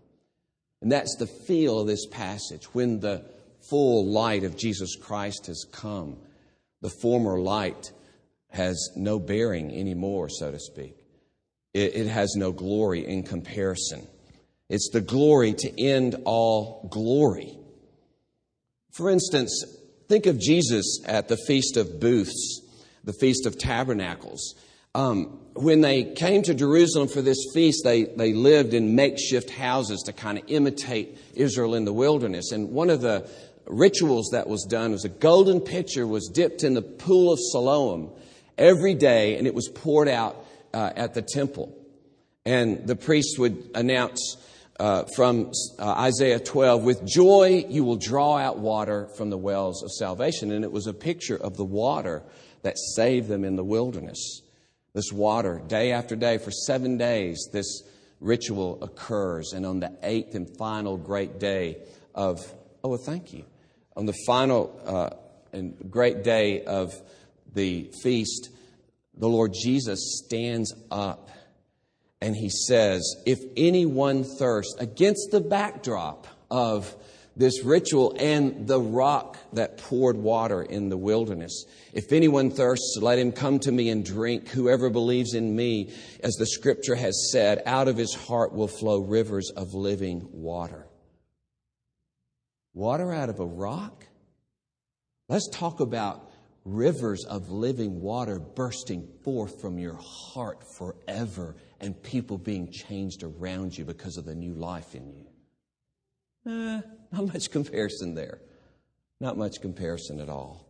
And 0.80 0.90
that's 0.90 1.16
the 1.16 1.26
feel 1.26 1.80
of 1.80 1.86
this 1.86 2.06
passage. 2.06 2.64
When 2.72 3.00
the 3.00 3.24
full 3.68 4.06
light 4.10 4.44
of 4.44 4.56
Jesus 4.56 4.96
Christ 4.96 5.46
has 5.46 5.66
come, 5.70 6.16
the 6.80 6.90
former 7.02 7.38
light 7.38 7.92
has 8.50 8.90
no 8.96 9.18
bearing 9.18 9.70
anymore, 9.74 10.28
so 10.28 10.50
to 10.50 10.58
speak. 10.58 10.96
It, 11.74 11.94
it 11.94 12.06
has 12.06 12.34
no 12.36 12.52
glory 12.52 13.06
in 13.06 13.22
comparison. 13.22 14.06
It's 14.68 14.90
the 14.92 15.00
glory 15.00 15.54
to 15.54 15.82
end 15.82 16.16
all 16.24 16.88
glory. 16.90 17.58
For 18.92 19.10
instance, 19.10 19.64
think 20.08 20.26
of 20.26 20.38
Jesus 20.38 21.00
at 21.06 21.28
the 21.28 21.36
Feast 21.36 21.76
of 21.76 22.00
Booths, 22.00 22.62
the 23.04 23.12
Feast 23.12 23.46
of 23.46 23.58
Tabernacles. 23.58 24.54
Um, 24.94 25.38
when 25.54 25.80
they 25.80 26.04
came 26.14 26.42
to 26.42 26.54
Jerusalem 26.54 27.08
for 27.08 27.20
this 27.20 27.38
feast, 27.52 27.82
they, 27.84 28.04
they 28.04 28.32
lived 28.32 28.74
in 28.74 28.94
makeshift 28.94 29.50
houses 29.50 30.02
to 30.06 30.12
kind 30.12 30.38
of 30.38 30.44
imitate 30.46 31.18
Israel 31.34 31.74
in 31.74 31.84
the 31.84 31.92
wilderness. 31.92 32.52
And 32.52 32.70
one 32.70 32.90
of 32.90 33.00
the 33.00 33.28
rituals 33.66 34.30
that 34.32 34.48
was 34.48 34.64
done 34.64 34.92
was 34.92 35.04
a 35.04 35.08
golden 35.08 35.60
pitcher 35.60 36.06
was 36.06 36.28
dipped 36.28 36.62
in 36.62 36.74
the 36.74 36.82
pool 36.82 37.32
of 37.32 37.38
Siloam 37.52 38.10
every 38.56 38.94
day, 38.94 39.36
and 39.36 39.46
it 39.46 39.54
was 39.54 39.68
poured 39.68 40.08
out 40.08 40.44
uh, 40.72 40.90
at 40.94 41.14
the 41.14 41.22
temple. 41.22 41.76
And 42.46 42.86
the 42.86 42.96
priest 42.96 43.38
would 43.38 43.70
announce 43.74 44.36
uh, 44.80 45.04
from 45.16 45.52
uh, 45.78 45.90
Isaiah 45.90 46.38
12, 46.38 46.84
with 46.84 47.04
joy 47.04 47.66
you 47.68 47.84
will 47.84 47.96
draw 47.96 48.38
out 48.38 48.58
water 48.58 49.08
from 49.16 49.28
the 49.28 49.38
wells 49.38 49.82
of 49.82 49.90
salvation. 49.90 50.52
And 50.52 50.64
it 50.64 50.70
was 50.70 50.86
a 50.86 50.94
picture 50.94 51.36
of 51.36 51.56
the 51.56 51.64
water 51.64 52.22
that 52.62 52.78
saved 52.78 53.28
them 53.28 53.44
in 53.44 53.56
the 53.56 53.64
wilderness 53.64 54.42
this 54.98 55.12
water 55.12 55.62
day 55.68 55.92
after 55.92 56.16
day 56.16 56.38
for 56.38 56.50
seven 56.50 56.98
days. 56.98 57.48
This 57.52 57.84
ritual 58.18 58.82
occurs, 58.82 59.52
and 59.52 59.64
on 59.64 59.78
the 59.78 59.92
eighth 60.02 60.34
and 60.34 60.48
final 60.58 60.96
great 60.96 61.38
day 61.38 61.76
of 62.16 62.40
oh, 62.82 62.88
well, 62.88 62.98
thank 63.06 63.32
you. 63.32 63.44
On 63.96 64.06
the 64.06 64.14
final 64.26 64.76
uh, 64.84 65.10
and 65.56 65.76
great 65.88 66.24
day 66.24 66.64
of 66.64 66.92
the 67.54 67.88
feast, 68.02 68.50
the 69.16 69.28
Lord 69.28 69.52
Jesus 69.54 70.20
stands 70.24 70.74
up 70.90 71.30
and 72.20 72.34
he 72.34 72.48
says, 72.48 73.22
If 73.24 73.38
anyone 73.56 74.24
thirsts, 74.24 74.74
against 74.80 75.28
the 75.30 75.40
backdrop 75.40 76.26
of 76.50 76.92
this 77.38 77.64
ritual 77.64 78.14
and 78.18 78.66
the 78.66 78.80
rock 78.80 79.38
that 79.52 79.78
poured 79.78 80.16
water 80.16 80.60
in 80.60 80.88
the 80.88 80.96
wilderness. 80.96 81.64
If 81.92 82.12
anyone 82.12 82.50
thirsts, 82.50 82.98
let 83.00 83.18
him 83.18 83.30
come 83.32 83.60
to 83.60 83.72
me 83.72 83.88
and 83.90 84.04
drink. 84.04 84.48
Whoever 84.48 84.90
believes 84.90 85.34
in 85.34 85.54
me, 85.54 85.92
as 86.22 86.34
the 86.34 86.46
scripture 86.46 86.96
has 86.96 87.30
said, 87.32 87.62
out 87.64 87.86
of 87.86 87.96
his 87.96 88.12
heart 88.12 88.52
will 88.52 88.68
flow 88.68 89.00
rivers 89.00 89.50
of 89.56 89.72
living 89.72 90.28
water. 90.32 90.86
Water 92.74 93.12
out 93.12 93.28
of 93.28 93.38
a 93.38 93.46
rock? 93.46 94.04
Let's 95.28 95.48
talk 95.48 95.80
about 95.80 96.30
rivers 96.64 97.24
of 97.24 97.50
living 97.50 98.00
water 98.00 98.40
bursting 98.40 99.08
forth 99.22 99.60
from 99.60 99.78
your 99.78 99.94
heart 99.94 100.64
forever 100.76 101.56
and 101.80 102.00
people 102.02 102.36
being 102.36 102.70
changed 102.72 103.22
around 103.22 103.78
you 103.78 103.84
because 103.84 104.16
of 104.16 104.24
the 104.24 104.34
new 104.34 104.54
life 104.54 104.94
in 104.94 105.08
you. 105.12 105.24
Eh, 106.48 106.80
not 107.12 107.26
much 107.32 107.50
comparison 107.50 108.14
there. 108.14 108.38
Not 109.20 109.36
much 109.36 109.60
comparison 109.60 110.20
at 110.20 110.30
all. 110.30 110.66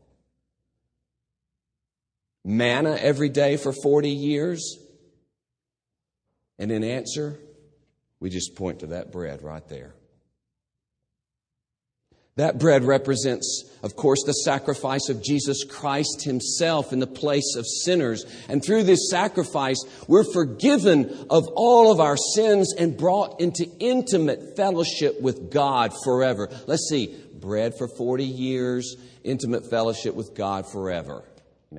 Manna 2.44 2.96
every 2.96 3.28
day 3.28 3.56
for 3.56 3.72
40 3.72 4.10
years. 4.10 4.78
And 6.58 6.72
in 6.72 6.82
answer, 6.82 7.38
we 8.18 8.30
just 8.30 8.56
point 8.56 8.80
to 8.80 8.86
that 8.88 9.12
bread 9.12 9.42
right 9.42 9.66
there. 9.68 9.94
That 12.38 12.60
bread 12.60 12.84
represents, 12.84 13.68
of 13.82 13.96
course, 13.96 14.22
the 14.24 14.32
sacrifice 14.32 15.08
of 15.08 15.24
Jesus 15.24 15.64
Christ 15.64 16.22
Himself 16.22 16.92
in 16.92 17.00
the 17.00 17.06
place 17.08 17.56
of 17.56 17.66
sinners. 17.66 18.24
And 18.48 18.64
through 18.64 18.84
this 18.84 19.10
sacrifice, 19.10 19.84
we're 20.06 20.22
forgiven 20.32 21.26
of 21.30 21.48
all 21.56 21.90
of 21.90 21.98
our 21.98 22.16
sins 22.16 22.72
and 22.78 22.96
brought 22.96 23.40
into 23.40 23.66
intimate 23.80 24.54
fellowship 24.56 25.20
with 25.20 25.50
God 25.50 25.92
forever. 26.04 26.48
Let's 26.68 26.88
see, 26.88 27.12
bread 27.34 27.74
for 27.76 27.88
40 27.88 28.24
years, 28.24 28.94
intimate 29.24 29.68
fellowship 29.68 30.14
with 30.14 30.36
God 30.36 30.70
forever. 30.70 31.24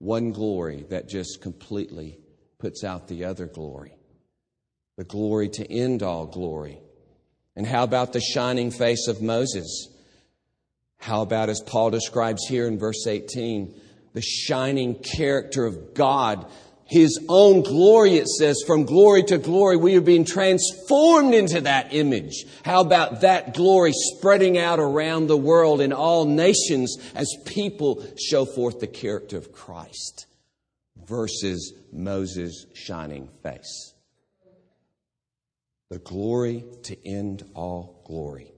one 0.00 0.32
glory 0.32 0.84
that 0.90 1.08
just 1.08 1.42
completely 1.42 2.18
puts 2.58 2.82
out 2.82 3.06
the 3.06 3.26
other 3.26 3.46
glory. 3.46 3.92
The 4.96 5.04
glory 5.04 5.48
to 5.50 5.72
end 5.72 6.02
all 6.02 6.26
glory. 6.26 6.80
And 7.58 7.66
how 7.66 7.82
about 7.82 8.12
the 8.12 8.20
shining 8.20 8.70
face 8.70 9.08
of 9.08 9.20
Moses? 9.20 9.88
How 10.98 11.22
about, 11.22 11.48
as 11.48 11.60
Paul 11.60 11.90
describes 11.90 12.46
here 12.46 12.68
in 12.68 12.78
verse 12.78 13.04
18, 13.04 13.74
the 14.14 14.22
shining 14.22 14.94
character 14.94 15.66
of 15.66 15.92
God, 15.92 16.46
His 16.84 17.18
own 17.28 17.62
glory, 17.62 18.14
it 18.14 18.28
says, 18.28 18.62
from 18.64 18.84
glory 18.84 19.24
to 19.24 19.38
glory, 19.38 19.76
we 19.76 19.96
are 19.96 20.00
being 20.00 20.24
transformed 20.24 21.34
into 21.34 21.62
that 21.62 21.92
image. 21.92 22.44
How 22.64 22.80
about 22.80 23.22
that 23.22 23.54
glory 23.54 23.90
spreading 23.92 24.56
out 24.56 24.78
around 24.78 25.26
the 25.26 25.36
world 25.36 25.80
in 25.80 25.92
all 25.92 26.26
nations 26.26 26.96
as 27.16 27.28
people 27.44 28.06
show 28.16 28.44
forth 28.44 28.78
the 28.78 28.86
character 28.86 29.36
of 29.36 29.50
Christ 29.50 30.26
versus 30.94 31.74
Moses' 31.92 32.66
shining 32.72 33.28
face? 33.42 33.94
The 35.90 35.98
glory 35.98 36.64
to 36.82 37.08
end 37.08 37.44
all 37.54 38.02
glory. 38.06 38.52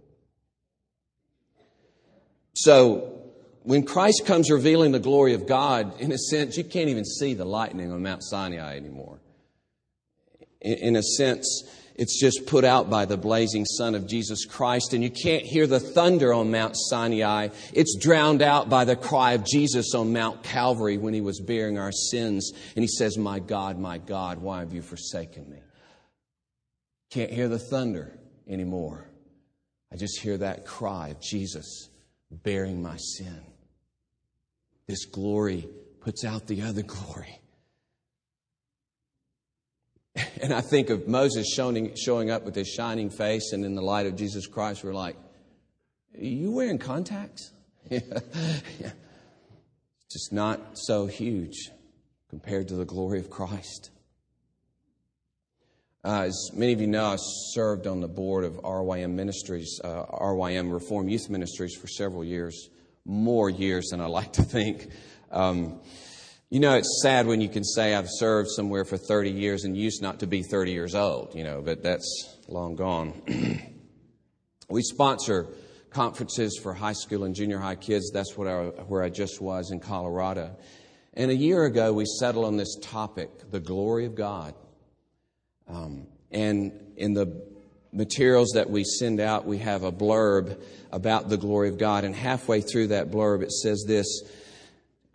So, 2.54 3.20
when 3.62 3.84
Christ 3.84 4.24
comes 4.26 4.50
revealing 4.50 4.92
the 4.92 4.98
glory 4.98 5.34
of 5.34 5.46
God, 5.46 6.00
in 6.00 6.12
a 6.12 6.18
sense, 6.18 6.56
you 6.56 6.64
can't 6.64 6.88
even 6.88 7.04
see 7.04 7.34
the 7.34 7.44
lightning 7.44 7.92
on 7.92 8.02
Mount 8.02 8.22
Sinai 8.24 8.76
anymore. 8.76 9.20
In, 10.60 10.96
a 10.96 11.02
sense, 11.02 11.64
it's 11.94 12.20
just 12.20 12.46
put 12.46 12.64
out 12.64 12.90
by 12.90 13.04
the 13.04 13.16
blazing 13.16 13.64
sun 13.64 13.94
of 13.94 14.06
Jesus 14.06 14.44
Christ, 14.44 14.92
and 14.92 15.04
you 15.04 15.10
can't 15.10 15.44
hear 15.44 15.66
the 15.66 15.80
thunder 15.80 16.34
on 16.34 16.50
Mount 16.50 16.74
Sinai. 16.76 17.48
It's 17.72 17.96
drowned 17.96 18.42
out 18.42 18.68
by 18.68 18.84
the 18.84 18.96
cry 18.96 19.32
of 19.32 19.44
Jesus 19.44 19.94
on 19.94 20.12
Mount 20.12 20.42
Calvary 20.42 20.98
when 20.98 21.14
he 21.14 21.20
was 21.20 21.40
bearing 21.40 21.78
our 21.78 21.92
sins. 21.92 22.52
And 22.74 22.82
he 22.82 22.88
says, 22.88 23.16
My 23.16 23.38
God, 23.38 23.78
my 23.78 23.98
God, 23.98 24.38
why 24.38 24.60
have 24.60 24.72
you 24.72 24.82
forsaken 24.82 25.48
me? 25.48 25.60
Can't 27.10 27.32
hear 27.32 27.48
the 27.48 27.58
thunder 27.58 28.18
anymore. 28.48 29.10
I 29.92 29.96
just 29.96 30.20
hear 30.20 30.38
that 30.38 30.64
cry 30.64 31.08
of 31.08 31.20
Jesus 31.20 31.88
bearing 32.30 32.80
my 32.80 32.96
sin. 32.96 33.42
This 34.86 35.04
glory 35.04 35.68
puts 36.00 36.24
out 36.24 36.46
the 36.46 36.62
other 36.62 36.82
glory. 36.82 37.40
And 40.42 40.52
I 40.54 40.62
think 40.62 40.90
of 40.90 41.06
Moses 41.06 41.46
showing, 41.54 41.94
showing 41.94 42.30
up 42.30 42.44
with 42.44 42.54
his 42.54 42.66
shining 42.66 43.10
face, 43.10 43.52
and 43.52 43.64
in 43.64 43.74
the 43.74 43.82
light 43.82 44.06
of 44.06 44.16
Jesus 44.16 44.46
Christ, 44.46 44.82
we're 44.82 44.94
like, 44.94 45.16
you 46.18 46.50
wearing 46.50 46.78
contacts? 46.78 47.52
yeah. 47.90 48.00
Just 50.10 50.32
not 50.32 50.78
so 50.78 51.06
huge 51.06 51.70
compared 52.28 52.68
to 52.68 52.74
the 52.74 52.84
glory 52.84 53.20
of 53.20 53.30
Christ. 53.30 53.90
Uh, 56.02 56.22
as 56.22 56.50
many 56.54 56.72
of 56.72 56.80
you 56.80 56.86
know, 56.86 57.04
I 57.04 57.16
served 57.18 57.86
on 57.86 58.00
the 58.00 58.08
board 58.08 58.44
of 58.44 58.54
RYM 58.64 59.10
Ministries, 59.10 59.78
uh, 59.84 60.06
RYM 60.18 60.72
Reform 60.72 61.10
Youth 61.10 61.28
Ministries, 61.28 61.74
for 61.74 61.88
several 61.88 62.24
years, 62.24 62.70
more 63.04 63.50
years 63.50 63.88
than 63.90 64.00
I 64.00 64.06
like 64.06 64.32
to 64.34 64.42
think. 64.42 64.88
Um, 65.30 65.82
you 66.48 66.58
know, 66.58 66.74
it's 66.74 67.00
sad 67.02 67.26
when 67.26 67.42
you 67.42 67.50
can 67.50 67.64
say 67.64 67.94
I've 67.94 68.08
served 68.08 68.48
somewhere 68.48 68.86
for 68.86 68.96
30 68.96 69.30
years 69.30 69.64
and 69.64 69.76
used 69.76 70.00
not 70.00 70.20
to 70.20 70.26
be 70.26 70.42
30 70.42 70.72
years 70.72 70.94
old, 70.94 71.34
you 71.34 71.44
know, 71.44 71.60
but 71.60 71.82
that's 71.82 72.34
long 72.48 72.76
gone. 72.76 73.20
we 74.70 74.80
sponsor 74.80 75.48
conferences 75.90 76.58
for 76.62 76.72
high 76.72 76.94
school 76.94 77.24
and 77.24 77.34
junior 77.34 77.58
high 77.58 77.76
kids. 77.76 78.10
That's 78.10 78.38
what 78.38 78.48
I, 78.48 78.64
where 78.88 79.02
I 79.02 79.10
just 79.10 79.42
was 79.42 79.70
in 79.70 79.80
Colorado. 79.80 80.56
And 81.12 81.30
a 81.30 81.36
year 81.36 81.66
ago, 81.66 81.92
we 81.92 82.06
settled 82.06 82.46
on 82.46 82.56
this 82.56 82.74
topic, 82.80 83.50
the 83.50 83.60
glory 83.60 84.06
of 84.06 84.14
God. 84.14 84.54
Um, 85.72 86.06
and 86.30 86.72
in 86.96 87.14
the 87.14 87.42
materials 87.92 88.50
that 88.54 88.70
we 88.70 88.84
send 88.84 89.20
out, 89.20 89.46
we 89.46 89.58
have 89.58 89.82
a 89.82 89.92
blurb 89.92 90.60
about 90.92 91.28
the 91.28 91.36
glory 91.36 91.68
of 91.68 91.78
God. 91.78 92.04
And 92.04 92.14
halfway 92.14 92.60
through 92.60 92.88
that 92.88 93.10
blurb, 93.10 93.42
it 93.42 93.52
says 93.52 93.84
this 93.86 94.22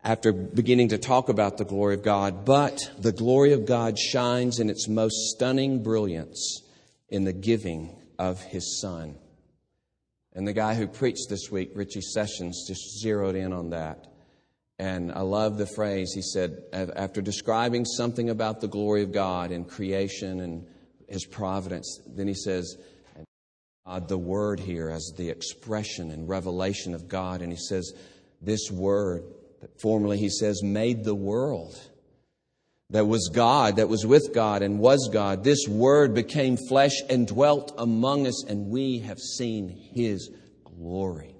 after 0.03 0.31
beginning 0.31 0.89
to 0.89 0.97
talk 0.97 1.29
about 1.29 1.57
the 1.57 1.65
glory 1.65 1.95
of 1.95 2.03
God. 2.03 2.45
But 2.45 2.91
the 2.99 3.11
glory 3.11 3.53
of 3.53 3.65
God 3.65 3.97
shines 3.97 4.59
in 4.59 4.69
its 4.69 4.87
most 4.87 5.15
stunning 5.31 5.83
brilliance 5.83 6.61
in 7.09 7.23
the 7.23 7.33
giving 7.33 7.95
of 8.19 8.41
his 8.41 8.79
Son. 8.79 9.15
And 10.33 10.47
the 10.47 10.53
guy 10.53 10.75
who 10.75 10.87
preached 10.87 11.29
this 11.29 11.49
week, 11.49 11.71
Richie 11.75 12.01
Sessions, 12.01 12.65
just 12.67 12.99
zeroed 12.99 13.35
in 13.35 13.53
on 13.53 13.69
that. 13.71 14.05
And 14.77 15.11
I 15.11 15.21
love 15.21 15.57
the 15.57 15.65
phrase 15.65 16.11
he 16.13 16.21
said, 16.21 16.63
after 16.73 17.21
describing 17.21 17.85
something 17.85 18.29
about 18.29 18.59
the 18.59 18.67
glory 18.67 19.03
of 19.03 19.13
God 19.13 19.51
and 19.51 19.67
creation 19.67 20.41
and 20.41 20.67
his 21.07 21.25
providence, 21.25 22.01
then 22.07 22.27
he 22.27 22.33
says, 22.33 22.77
God, 23.85 24.09
the 24.09 24.17
word 24.17 24.59
here 24.59 24.89
as 24.89 25.13
the 25.15 25.29
expression 25.29 26.11
and 26.11 26.27
revelation 26.27 26.93
of 26.93 27.07
God. 27.07 27.41
And 27.41 27.51
he 27.51 27.57
says, 27.57 27.93
this 28.41 28.69
word 28.69 29.23
that 29.61 29.79
formerly, 29.79 30.17
he 30.17 30.29
says, 30.29 30.61
made 30.61 31.03
the 31.03 31.15
world. 31.15 31.79
That 32.91 33.07
was 33.07 33.29
God, 33.33 33.77
that 33.77 33.89
was 33.89 34.05
with 34.05 34.33
God 34.33 34.61
and 34.61 34.79
was 34.79 35.09
God. 35.11 35.43
This 35.43 35.67
Word 35.67 36.13
became 36.13 36.55
flesh 36.55 37.01
and 37.09 37.25
dwelt 37.25 37.73
among 37.79 38.27
us, 38.27 38.45
and 38.45 38.67
we 38.67 38.99
have 38.99 39.17
seen 39.17 39.69
His 39.69 40.29
glory. 40.63 41.35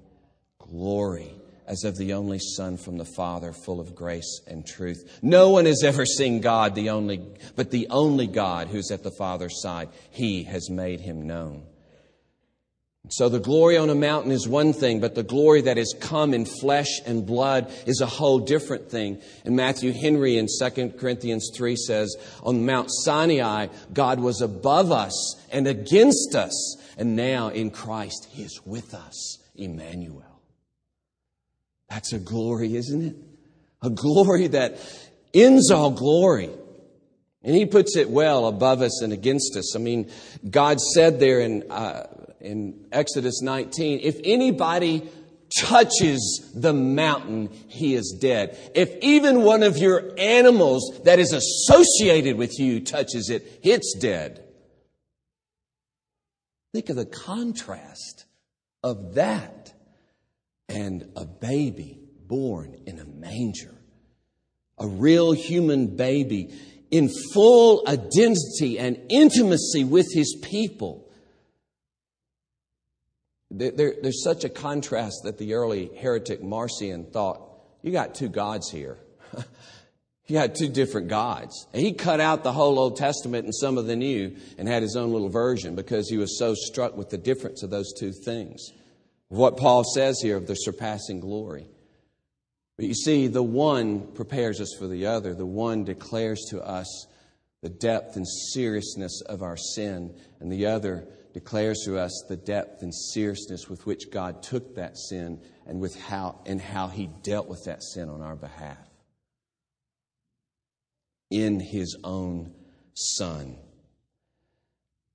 Glory 0.58 1.35
as 1.66 1.84
of 1.84 1.96
the 1.96 2.12
only 2.12 2.38
Son 2.38 2.76
from 2.76 2.98
the 2.98 3.04
Father, 3.04 3.52
full 3.52 3.80
of 3.80 3.94
grace 3.94 4.40
and 4.46 4.66
truth. 4.66 5.18
No 5.22 5.50
one 5.50 5.66
has 5.66 5.82
ever 5.84 6.06
seen 6.06 6.40
God, 6.40 6.74
the 6.74 6.90
only, 6.90 7.20
but 7.56 7.70
the 7.70 7.88
only 7.90 8.26
God 8.26 8.68
who's 8.68 8.90
at 8.90 9.02
the 9.02 9.10
Father's 9.10 9.60
side, 9.60 9.88
He 10.10 10.44
has 10.44 10.70
made 10.70 11.00
Him 11.00 11.26
known. 11.26 11.64
So 13.08 13.28
the 13.28 13.38
glory 13.38 13.76
on 13.76 13.88
a 13.88 13.94
mountain 13.94 14.32
is 14.32 14.48
one 14.48 14.72
thing, 14.72 14.98
but 14.98 15.14
the 15.14 15.22
glory 15.22 15.60
that 15.62 15.76
has 15.76 15.94
come 16.00 16.34
in 16.34 16.44
flesh 16.44 17.00
and 17.06 17.24
blood 17.24 17.72
is 17.86 18.00
a 18.00 18.06
whole 18.06 18.40
different 18.40 18.90
thing. 18.90 19.22
And 19.44 19.54
Matthew 19.54 19.92
Henry 19.92 20.38
in 20.38 20.48
2 20.48 20.94
Corinthians 20.98 21.52
3 21.54 21.76
says, 21.76 22.16
on 22.42 22.66
Mount 22.66 22.88
Sinai, 22.90 23.68
God 23.92 24.18
was 24.18 24.40
above 24.40 24.90
us 24.90 25.36
and 25.52 25.68
against 25.68 26.34
us, 26.34 26.76
and 26.98 27.14
now 27.14 27.48
in 27.48 27.70
Christ, 27.70 28.26
He 28.30 28.42
is 28.42 28.60
with 28.66 28.92
us, 28.92 29.38
Emmanuel. 29.54 30.25
That's 31.88 32.12
a 32.12 32.18
glory, 32.18 32.76
isn't 32.76 33.02
it? 33.02 33.16
A 33.82 33.90
glory 33.90 34.48
that 34.48 34.78
ends 35.32 35.70
all 35.70 35.90
glory. 35.90 36.50
And 37.42 37.54
he 37.54 37.66
puts 37.66 37.96
it 37.96 38.10
well 38.10 38.46
above 38.46 38.82
us 38.82 39.02
and 39.02 39.12
against 39.12 39.56
us. 39.56 39.76
I 39.76 39.78
mean, 39.78 40.10
God 40.50 40.80
said 40.80 41.20
there 41.20 41.40
in 41.40 41.70
uh, 41.70 42.06
in 42.40 42.86
Exodus 42.92 43.42
19, 43.42 44.00
if 44.02 44.20
anybody 44.24 45.08
touches 45.62 46.50
the 46.54 46.72
mountain, 46.72 47.50
he 47.68 47.94
is 47.94 48.16
dead. 48.20 48.56
If 48.74 48.96
even 49.00 49.42
one 49.42 49.62
of 49.62 49.78
your 49.78 50.12
animals 50.18 51.00
that 51.04 51.18
is 51.18 51.32
associated 51.32 52.36
with 52.36 52.58
you 52.58 52.80
touches 52.80 53.30
it, 53.30 53.60
it's 53.62 53.96
dead. 53.98 54.44
Think 56.72 56.88
of 56.88 56.96
the 56.96 57.06
contrast 57.06 58.26
of 58.82 59.14
that 59.14 59.55
and 60.68 61.10
a 61.16 61.24
baby 61.24 62.00
born 62.26 62.76
in 62.86 62.98
a 62.98 63.04
manger. 63.04 63.74
A 64.78 64.86
real 64.86 65.32
human 65.32 65.96
baby 65.96 66.54
in 66.90 67.10
full 67.32 67.82
identity 67.88 68.78
and 68.78 68.98
intimacy 69.08 69.84
with 69.84 70.06
his 70.12 70.36
people 70.42 71.06
there, 73.50 73.94
there's 74.02 74.22
such 74.22 74.44
a 74.44 74.48
contrast 74.48 75.22
that 75.24 75.38
the 75.38 75.54
early 75.54 75.90
heretic 75.96 76.42
Marcion 76.42 77.04
thought, 77.04 77.40
you 77.82 77.92
got 77.92 78.14
two 78.14 78.28
gods 78.28 78.70
here. 78.70 78.98
you 80.26 80.36
had 80.36 80.54
two 80.54 80.68
different 80.68 81.08
gods. 81.08 81.66
And 81.72 81.82
he 81.82 81.92
cut 81.92 82.20
out 82.20 82.42
the 82.42 82.52
whole 82.52 82.78
Old 82.78 82.96
Testament 82.96 83.44
and 83.44 83.54
some 83.54 83.78
of 83.78 83.86
the 83.86 83.96
New 83.96 84.36
and 84.58 84.68
had 84.68 84.82
his 84.82 84.96
own 84.96 85.12
little 85.12 85.28
version 85.28 85.74
because 85.74 86.08
he 86.08 86.16
was 86.16 86.38
so 86.38 86.54
struck 86.54 86.96
with 86.96 87.10
the 87.10 87.18
difference 87.18 87.62
of 87.62 87.70
those 87.70 87.92
two 87.92 88.12
things. 88.12 88.72
What 89.28 89.56
Paul 89.56 89.84
says 89.84 90.20
here 90.20 90.36
of 90.36 90.46
the 90.46 90.54
surpassing 90.54 91.20
glory. 91.20 91.68
But 92.76 92.86
you 92.86 92.94
see, 92.94 93.26
the 93.26 93.42
one 93.42 94.12
prepares 94.12 94.60
us 94.60 94.74
for 94.78 94.86
the 94.86 95.06
other. 95.06 95.34
The 95.34 95.46
one 95.46 95.84
declares 95.84 96.44
to 96.50 96.60
us 96.60 97.06
the 97.62 97.68
depth 97.70 98.16
and 98.16 98.26
seriousness 98.28 99.22
of 99.22 99.42
our 99.42 99.56
sin, 99.56 100.14
and 100.40 100.52
the 100.52 100.66
other 100.66 101.08
declares 101.32 101.82
to 101.84 101.98
us 101.98 102.24
the 102.28 102.36
depth 102.36 102.82
and 102.82 102.94
seriousness 102.94 103.68
with 103.68 103.84
which 103.86 104.10
God 104.10 104.42
took 104.42 104.76
that 104.76 104.96
sin 104.96 105.40
and 105.66 105.80
with 105.80 105.98
how 106.00 106.40
and 106.46 106.60
how 106.60 106.88
he 106.88 107.08
dealt 107.22 107.48
with 107.48 107.64
that 107.64 107.82
sin 107.82 108.08
on 108.08 108.22
our 108.22 108.36
behalf 108.36 108.78
in 111.30 111.60
his 111.60 111.96
own 112.04 112.52
son. 112.94 113.56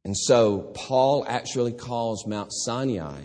And 0.04 0.18
so 0.18 0.72
Paul 0.76 1.26
actually 1.28 1.74
calls 1.74 2.26
Mount 2.28 2.52
Sinai, 2.52 3.24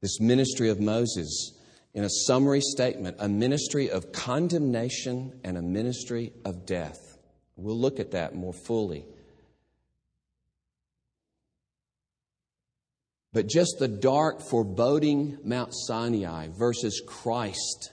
this 0.00 0.20
ministry 0.20 0.68
of 0.68 0.80
Moses, 0.80 1.52
in 1.92 2.04
a 2.04 2.10
summary 2.26 2.60
statement, 2.60 3.16
a 3.18 3.28
ministry 3.28 3.90
of 3.90 4.12
condemnation 4.12 5.40
and 5.44 5.58
a 5.58 5.62
ministry 5.62 6.32
of 6.44 6.66
death. 6.66 7.18
We'll 7.56 7.78
look 7.78 8.00
at 8.00 8.12
that 8.12 8.34
more 8.34 8.52
fully 8.52 9.04
But 13.32 13.46
just 13.46 13.76
the 13.78 13.88
dark, 13.88 14.40
foreboding 14.40 15.38
Mount 15.44 15.72
Sinai 15.72 16.48
versus 16.48 17.00
Christ, 17.06 17.92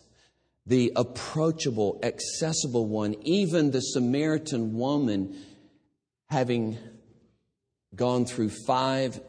the 0.65 0.91
approachable, 0.95 1.99
accessible 2.01 2.87
one, 2.87 3.15
even 3.21 3.71
the 3.71 3.81
Samaritan 3.81 4.73
woman 4.73 5.37
having 6.29 6.77
gone 7.95 8.25
through 8.25 8.49
five 8.49 9.19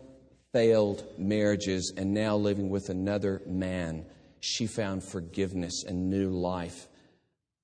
failed 0.59 1.05
marriages 1.16 1.92
and 1.97 2.12
now 2.12 2.35
living 2.37 2.68
with 2.68 2.88
another 2.88 3.40
man, 3.47 4.05
she 4.40 4.66
found 4.66 5.05
forgiveness 5.05 5.85
and 5.87 6.11
new 6.11 6.31
life, 6.31 6.88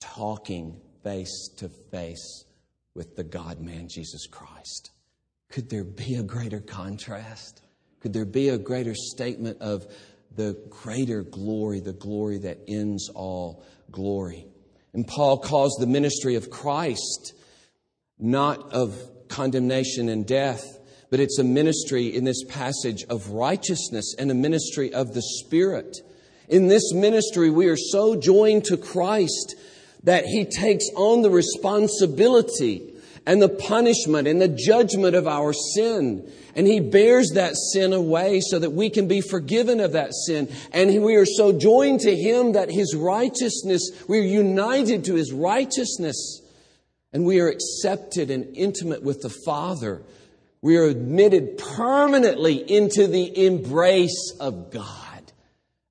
talking 0.01 0.81
face 1.03 1.51
to 1.57 1.69
face 1.69 2.45
with 2.95 3.17
the 3.17 3.25
God 3.25 3.61
man, 3.61 3.89
Jesus 3.89 4.29
Christ. 4.29 4.93
Could 5.51 5.69
there 5.71 5.83
be 5.83 6.15
a 6.15 6.23
greater 6.23 6.61
contrast? 6.61 7.63
Could 7.99 8.13
there 8.13 8.25
be 8.25 8.51
a 8.51 8.59
greater 8.59 8.95
statement 8.95 9.61
of 9.61 9.89
the 10.37 10.57
greater 10.71 11.25
glory, 11.25 11.81
the 11.81 11.93
glory 11.93 12.39
that 12.39 12.59
ends 12.69 13.11
all 13.13 13.65
glory. 13.91 14.47
And 14.93 15.05
Paul 15.05 15.39
calls 15.39 15.77
the 15.81 15.87
ministry 15.89 16.37
of 16.37 16.49
Christ 16.49 17.35
not 18.21 18.73
of 18.73 18.97
condemnation 19.29 20.09
and 20.09 20.25
death, 20.25 20.79
but 21.11 21.21
it's 21.21 21.39
a 21.39 21.45
ministry 21.45 22.07
in 22.07 22.25
this 22.25 22.45
passage 22.45 23.05
of 23.09 23.31
righteousness 23.31 24.15
and 24.19 24.31
a 24.31 24.35
ministry 24.35 24.93
of 24.93 25.15
the 25.15 25.23
Spirit. 25.23 25.99
In 26.49 26.69
this 26.69 26.93
ministry, 26.93 27.51
we 27.51 27.69
are 27.69 27.77
so 27.77 28.17
joined 28.17 28.65
to 28.67 28.77
Christ 28.77 29.57
that 30.03 30.27
He 30.27 30.45
takes 30.45 30.85
on 30.95 31.23
the 31.23 31.31
responsibility 31.31 32.95
and 33.27 33.41
the 33.41 33.49
punishment 33.49 34.29
and 34.29 34.41
the 34.41 34.49
judgment 34.49 35.17
of 35.17 35.27
our 35.27 35.53
sin. 35.53 36.31
And 36.55 36.67
He 36.67 36.81
bears 36.81 37.31
that 37.35 37.57
sin 37.57 37.93
away 37.93 38.41
so 38.41 38.59
that 38.59 38.71
we 38.71 38.91
can 38.91 39.09
be 39.09 39.21
forgiven 39.21 39.81
of 39.81 39.93
that 39.93 40.15
sin. 40.15 40.49
And 40.73 41.03
we 41.03 41.17
are 41.17 41.27
so 41.27 41.53
joined 41.53 42.01
to 42.01 42.15
Him 42.15 42.53
that 42.53 42.71
His 42.71 42.95
righteousness, 42.95 43.91
we're 44.07 44.23
united 44.23 45.05
to 45.07 45.15
His 45.15 45.33
righteousness. 45.33 46.43
And 47.13 47.25
we 47.25 47.41
are 47.41 47.49
accepted 47.49 48.31
and 48.31 48.57
intimate 48.57 49.03
with 49.03 49.23
the 49.23 49.35
Father. 49.47 50.03
We 50.65 50.79
are 50.79 50.87
admitted 50.87 51.59
permanently 51.59 52.55
into 52.55 53.07
the 53.07 53.45
embrace 53.45 54.35
of 54.41 54.71
God. 54.71 55.21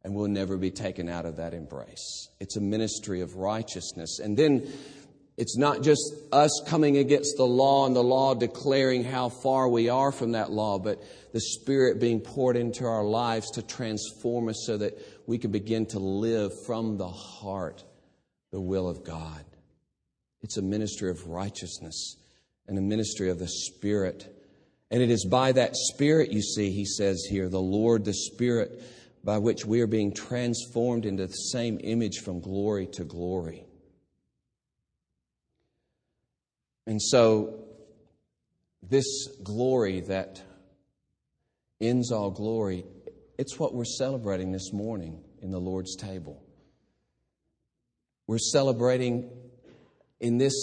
And 0.03 0.15
we'll 0.15 0.29
never 0.29 0.57
be 0.57 0.71
taken 0.71 1.09
out 1.09 1.27
of 1.27 1.35
that 1.35 1.53
embrace. 1.53 2.29
It's 2.39 2.57
a 2.57 2.59
ministry 2.59 3.21
of 3.21 3.35
righteousness. 3.35 4.17
And 4.17 4.35
then 4.35 4.67
it's 5.37 5.59
not 5.59 5.83
just 5.83 6.15
us 6.31 6.63
coming 6.65 6.97
against 6.97 7.37
the 7.37 7.45
law 7.45 7.85
and 7.85 7.95
the 7.95 8.03
law 8.03 8.33
declaring 8.33 9.03
how 9.03 9.29
far 9.29 9.69
we 9.69 9.89
are 9.89 10.11
from 10.11 10.31
that 10.31 10.49
law, 10.49 10.79
but 10.79 11.03
the 11.33 11.41
Spirit 11.41 11.99
being 11.99 12.19
poured 12.19 12.57
into 12.57 12.83
our 12.83 13.03
lives 13.03 13.51
to 13.51 13.61
transform 13.61 14.49
us 14.49 14.63
so 14.65 14.77
that 14.77 14.97
we 15.27 15.37
can 15.37 15.51
begin 15.51 15.85
to 15.85 15.99
live 15.99 16.51
from 16.65 16.97
the 16.97 17.09
heart 17.09 17.83
the 18.49 18.59
will 18.59 18.89
of 18.89 19.03
God. 19.03 19.45
It's 20.41 20.57
a 20.57 20.63
ministry 20.63 21.11
of 21.11 21.27
righteousness 21.27 22.17
and 22.67 22.75
a 22.79 22.81
ministry 22.81 23.29
of 23.29 23.37
the 23.37 23.47
Spirit. 23.47 24.39
And 24.93 25.01
it 25.01 25.09
is 25.09 25.25
by 25.25 25.51
that 25.53 25.75
Spirit, 25.75 26.31
you 26.31 26.43
see, 26.43 26.69
he 26.69 26.85
says 26.85 27.25
here, 27.27 27.49
the 27.49 27.59
Lord, 27.59 28.05
the 28.05 28.13
Spirit, 28.13 28.83
by 29.23 29.39
which 29.39 29.65
we 29.65 29.81
are 29.81 29.87
being 29.87 30.13
transformed 30.13 31.07
into 31.07 31.25
the 31.25 31.33
same 31.33 31.79
image 31.83 32.19
from 32.19 32.39
glory 32.39 32.85
to 32.93 33.03
glory. 33.03 33.65
And 36.85 37.01
so, 37.01 37.65
this 38.87 39.05
glory 39.43 40.01
that 40.01 40.39
ends 41.81 42.11
all 42.11 42.29
glory, 42.29 42.85
it's 43.39 43.57
what 43.57 43.73
we're 43.73 43.85
celebrating 43.85 44.51
this 44.51 44.71
morning 44.71 45.23
in 45.41 45.49
the 45.49 45.59
Lord's 45.59 45.95
table. 45.95 46.39
We're 48.27 48.37
celebrating 48.37 49.31
in 50.19 50.37
this, 50.37 50.53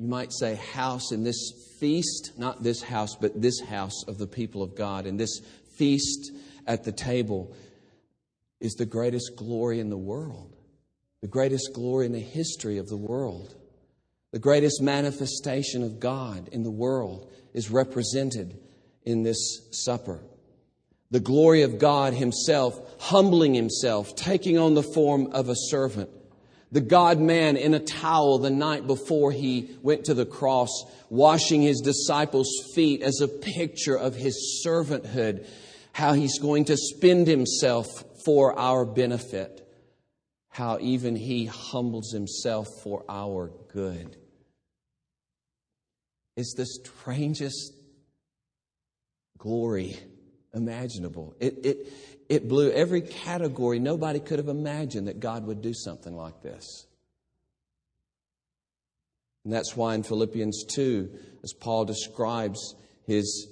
you 0.00 0.08
might 0.08 0.32
say, 0.32 0.54
house, 0.54 1.12
in 1.12 1.24
this 1.24 1.52
feast, 1.78 2.32
not 2.38 2.62
this 2.62 2.80
house, 2.80 3.16
but 3.16 3.38
this 3.38 3.60
house 3.60 4.02
of 4.08 4.16
the 4.16 4.26
people 4.26 4.62
of 4.62 4.74
God, 4.74 5.04
in 5.04 5.18
this 5.18 5.42
feast 5.76 6.32
at 6.66 6.84
the 6.84 6.92
table, 6.92 7.54
is 8.60 8.72
the 8.72 8.86
greatest 8.86 9.36
glory 9.36 9.78
in 9.78 9.90
the 9.90 9.98
world, 9.98 10.56
the 11.20 11.28
greatest 11.28 11.74
glory 11.74 12.06
in 12.06 12.12
the 12.12 12.18
history 12.18 12.78
of 12.78 12.88
the 12.88 12.96
world. 12.96 13.54
The 14.32 14.38
greatest 14.38 14.80
manifestation 14.80 15.82
of 15.82 16.00
God 16.00 16.48
in 16.48 16.62
the 16.62 16.70
world 16.70 17.30
is 17.52 17.70
represented 17.70 18.58
in 19.04 19.22
this 19.22 19.68
supper. 19.70 20.20
The 21.10 21.20
glory 21.20 21.60
of 21.60 21.78
God 21.78 22.14
Himself, 22.14 22.80
humbling 23.00 23.52
Himself, 23.52 24.16
taking 24.16 24.56
on 24.56 24.72
the 24.72 24.82
form 24.82 25.26
of 25.32 25.50
a 25.50 25.56
servant. 25.56 26.08
The 26.72 26.80
God 26.80 27.18
man 27.18 27.56
in 27.56 27.74
a 27.74 27.80
towel 27.80 28.38
the 28.38 28.50
night 28.50 28.86
before 28.86 29.32
He 29.32 29.76
went 29.82 30.04
to 30.04 30.14
the 30.14 30.26
cross, 30.26 30.70
washing 31.08 31.62
His 31.62 31.80
disciples' 31.80 32.52
feet 32.74 33.02
as 33.02 33.20
a 33.20 33.28
picture 33.28 33.96
of 33.96 34.14
His 34.14 34.62
servanthood, 34.64 35.46
how 35.92 36.12
He's 36.12 36.38
going 36.38 36.66
to 36.66 36.76
spend 36.76 37.26
Himself 37.26 37.86
for 38.24 38.56
our 38.58 38.84
benefit, 38.84 39.68
how 40.48 40.78
even 40.80 41.16
He 41.16 41.46
humbles 41.46 42.12
Himself 42.12 42.68
for 42.82 43.04
our 43.08 43.50
good 43.72 44.16
It's 46.36 46.54
the 46.54 46.66
strangest 46.66 47.74
glory 49.38 49.96
imaginable. 50.54 51.34
It, 51.40 51.66
it, 51.66 51.92
it 52.30 52.48
blew 52.48 52.70
every 52.70 53.00
category. 53.00 53.80
Nobody 53.80 54.20
could 54.20 54.38
have 54.38 54.48
imagined 54.48 55.08
that 55.08 55.18
God 55.18 55.44
would 55.46 55.60
do 55.60 55.74
something 55.74 56.16
like 56.16 56.42
this. 56.42 56.86
And 59.44 59.52
that's 59.52 59.76
why 59.76 59.96
in 59.96 60.04
Philippians 60.04 60.64
2, 60.64 61.10
as 61.42 61.52
Paul 61.52 61.84
describes 61.84 62.76
his 63.04 63.48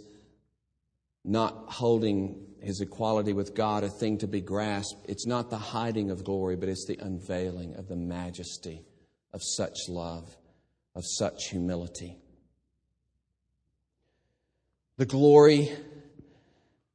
not 1.24 1.64
holding 1.66 2.46
his 2.62 2.80
equality 2.80 3.32
with 3.32 3.54
God 3.56 3.82
a 3.82 3.88
thing 3.88 4.18
to 4.18 4.28
be 4.28 4.40
grasped, 4.40 5.06
it's 5.08 5.26
not 5.26 5.50
the 5.50 5.58
hiding 5.58 6.12
of 6.12 6.22
glory, 6.22 6.54
but 6.54 6.68
it's 6.68 6.86
the 6.86 6.98
unveiling 7.00 7.74
of 7.74 7.88
the 7.88 7.96
majesty 7.96 8.84
of 9.32 9.42
such 9.42 9.88
love, 9.88 10.36
of 10.94 11.02
such 11.04 11.48
humility. 11.50 12.16
The 14.98 15.06
glory 15.06 15.72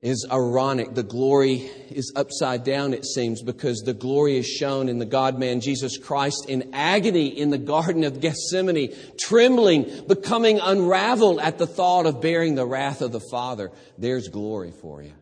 is 0.03 0.27
ironic. 0.29 0.93
The 0.93 1.01
glory 1.01 1.71
is 1.89 2.11
upside 2.15 2.65
down, 2.65 2.93
it 2.93 3.05
seems, 3.05 3.41
because 3.41 3.79
the 3.79 3.93
glory 3.93 4.37
is 4.37 4.45
shown 4.45 4.89
in 4.89 4.99
the 4.99 5.05
God 5.05 5.39
man 5.39 5.61
Jesus 5.61 5.97
Christ 5.97 6.45
in 6.49 6.71
agony 6.73 7.27
in 7.27 7.49
the 7.49 7.57
Garden 7.57 8.03
of 8.03 8.19
Gethsemane, 8.19 8.93
trembling, 9.17 10.05
becoming 10.07 10.59
unraveled 10.59 11.39
at 11.39 11.57
the 11.57 11.65
thought 11.65 12.05
of 12.05 12.21
bearing 12.21 12.55
the 12.55 12.65
wrath 12.65 13.01
of 13.01 13.13
the 13.13 13.21
Father. 13.31 13.71
There's 13.97 14.27
glory 14.27 14.71
for 14.71 15.01
you. 15.01 15.13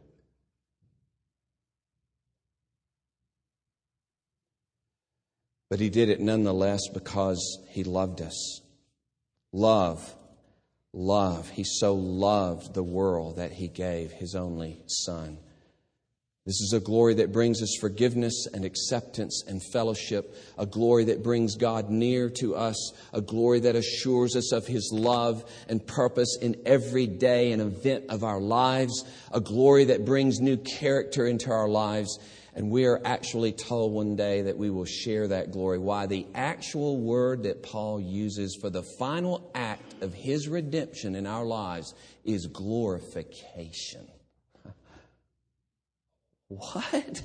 But 5.69 5.79
he 5.79 5.89
did 5.89 6.09
it 6.09 6.19
nonetheless 6.19 6.81
because 6.91 7.59
he 7.69 7.83
loved 7.83 8.19
us. 8.19 8.61
Love 9.53 10.15
love. 10.93 11.49
He 11.49 11.63
so 11.63 11.93
loved 11.93 12.73
the 12.73 12.83
world 12.83 13.37
that 13.37 13.51
he 13.51 13.67
gave 13.67 14.11
his 14.11 14.35
only 14.35 14.81
Son. 14.87 15.37
This 16.43 16.59
is 16.59 16.73
a 16.73 16.79
glory 16.79 17.13
that 17.15 17.31
brings 17.31 17.61
us 17.61 17.77
forgiveness 17.79 18.47
and 18.51 18.65
acceptance 18.65 19.43
and 19.47 19.61
fellowship, 19.61 20.35
a 20.57 20.65
glory 20.65 21.03
that 21.03 21.21
brings 21.21 21.55
God 21.55 21.91
near 21.91 22.31
to 22.39 22.55
us, 22.55 22.93
a 23.13 23.21
glory 23.21 23.59
that 23.59 23.75
assures 23.75 24.35
us 24.35 24.51
of 24.51 24.65
His 24.65 24.91
love 24.91 25.45
and 25.69 25.85
purpose 25.85 26.39
in 26.41 26.59
every 26.65 27.05
day 27.05 27.51
and 27.51 27.61
event 27.61 28.05
of 28.09 28.23
our 28.23 28.41
lives, 28.41 29.05
a 29.31 29.39
glory 29.39 29.85
that 29.85 30.03
brings 30.03 30.39
new 30.39 30.57
character 30.57 31.27
into 31.27 31.51
our 31.51 31.69
lives, 31.69 32.17
and 32.53 32.69
we 32.69 32.85
are 32.85 32.99
actually 33.05 33.53
told 33.53 33.93
one 33.93 34.15
day 34.15 34.41
that 34.43 34.57
we 34.57 34.69
will 34.69 34.85
share 34.85 35.27
that 35.29 35.51
glory. 35.51 35.79
Why? 35.79 36.05
The 36.05 36.27
actual 36.35 36.97
word 36.97 37.43
that 37.43 37.63
Paul 37.63 38.01
uses 38.01 38.57
for 38.59 38.69
the 38.69 38.83
final 38.83 39.51
act 39.55 40.01
of 40.01 40.13
his 40.13 40.47
redemption 40.47 41.15
in 41.15 41.25
our 41.25 41.45
lives 41.45 41.93
is 42.23 42.47
glorification. 42.47 44.07
What? 46.49 47.21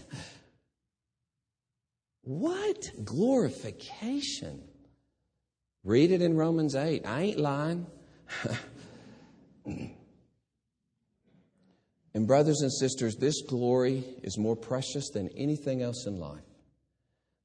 What? 2.23 2.91
Glorification. 3.05 4.63
Read 5.83 6.13
it 6.13 6.23
in 6.23 6.37
Romans 6.37 6.77
8. 6.77 7.05
I 7.05 7.23
ain't 7.23 7.39
lying. 7.41 7.87
And, 12.17 12.27
brothers 12.27 12.63
and 12.63 12.73
sisters, 12.73 13.17
this 13.17 13.43
glory 13.43 14.03
is 14.23 14.39
more 14.39 14.57
precious 14.57 15.11
than 15.11 15.29
anything 15.37 15.83
else 15.83 16.07
in 16.07 16.19
life. 16.19 16.41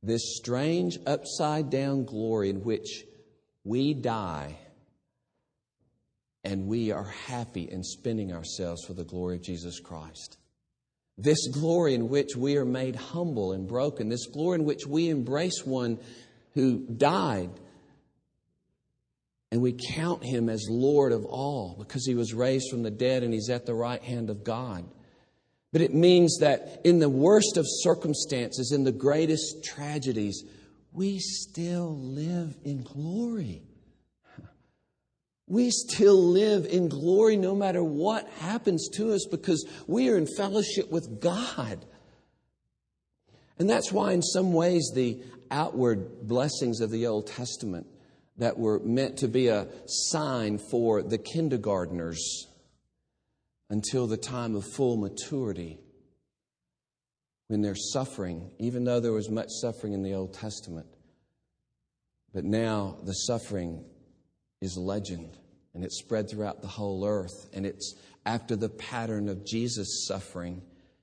This 0.01 0.37
strange 0.37 0.97
upside 1.05 1.69
down 1.69 2.05
glory 2.05 2.49
in 2.49 2.63
which 2.63 3.03
we 3.65 3.93
die 3.93 4.57
and 6.45 6.67
we 6.67 6.93
are 6.93 7.03
happy 7.03 7.69
in 7.69 7.83
spending 7.83 8.31
ourselves 8.31 8.85
for 8.85 8.93
the 8.93 9.03
glory 9.03 9.35
of 9.35 9.41
Jesus 9.41 9.81
Christ. 9.81 10.37
This 11.17 11.49
glory 11.49 11.93
in 11.93 12.07
which 12.07 12.37
we 12.37 12.55
are 12.55 12.63
made 12.63 12.95
humble 12.95 13.51
and 13.51 13.67
broken. 13.67 14.07
This 14.07 14.27
glory 14.27 14.59
in 14.59 14.63
which 14.63 14.87
we 14.87 15.09
embrace 15.09 15.65
one 15.65 15.99
who 16.53 16.85
died 16.87 17.49
and 19.51 19.61
we 19.61 19.77
count 19.95 20.23
him 20.23 20.47
as 20.47 20.67
Lord 20.69 21.11
of 21.11 21.25
all 21.25 21.75
because 21.77 22.05
he 22.05 22.15
was 22.15 22.33
raised 22.33 22.69
from 22.69 22.83
the 22.83 22.91
dead 22.91 23.21
and 23.23 23.33
he's 23.33 23.49
at 23.49 23.65
the 23.65 23.73
right 23.73 24.01
hand 24.01 24.29
of 24.29 24.43
God. 24.43 24.85
But 25.73 25.81
it 25.81 25.93
means 25.93 26.37
that 26.39 26.81
in 26.83 26.99
the 26.99 27.09
worst 27.09 27.57
of 27.57 27.65
circumstances, 27.67 28.71
in 28.71 28.83
the 28.83 28.91
greatest 28.91 29.63
tragedies, 29.63 30.43
we 30.93 31.19
still 31.19 31.97
live 31.97 32.57
in 32.63 32.83
glory. 32.83 33.63
We 35.47 35.69
still 35.69 36.21
live 36.21 36.65
in 36.65 36.87
glory 36.87 37.35
no 37.35 37.53
matter 37.53 37.83
what 37.83 38.27
happens 38.39 38.89
to 38.93 39.11
us 39.11 39.25
because 39.29 39.65
we 39.85 40.09
are 40.09 40.17
in 40.17 40.27
fellowship 40.37 40.89
with 40.89 41.19
God. 41.19 41.85
And 43.59 43.69
that's 43.69 43.91
why, 43.91 44.13
in 44.13 44.21
some 44.21 44.53
ways, 44.53 44.91
the 44.95 45.21
outward 45.49 46.27
blessings 46.27 46.79
of 46.79 46.89
the 46.89 47.07
Old 47.07 47.27
Testament 47.27 47.85
that 48.37 48.57
were 48.57 48.79
meant 48.79 49.17
to 49.17 49.27
be 49.27 49.47
a 49.47 49.67
sign 49.85 50.57
for 50.57 51.01
the 51.01 51.17
kindergartners 51.17 52.47
until 53.69 54.07
the 54.07 54.17
time 54.17 54.55
of 54.55 54.65
full 54.65 54.97
maturity 54.97 55.79
when 57.47 57.61
they're 57.61 57.75
suffering, 57.75 58.51
even 58.59 58.83
though 58.83 58.99
there 58.99 59.11
was 59.11 59.29
much 59.29 59.49
suffering 59.49 59.93
in 59.93 60.03
the 60.03 60.13
Old 60.13 60.33
Testament. 60.33 60.87
But 62.33 62.45
now 62.45 62.97
the 63.03 63.13
suffering 63.13 63.83
is 64.61 64.77
legend 64.77 65.37
and 65.73 65.83
it's 65.83 65.99
spread 65.99 66.29
throughout 66.29 66.61
the 66.61 66.67
whole 66.67 67.05
earth 67.05 67.49
and 67.53 67.65
it's 67.65 67.95
after 68.25 68.55
the 68.55 68.69
pattern 68.69 69.27
of 69.27 69.45
Jesus' 69.45 70.05
suffering. 70.07 70.61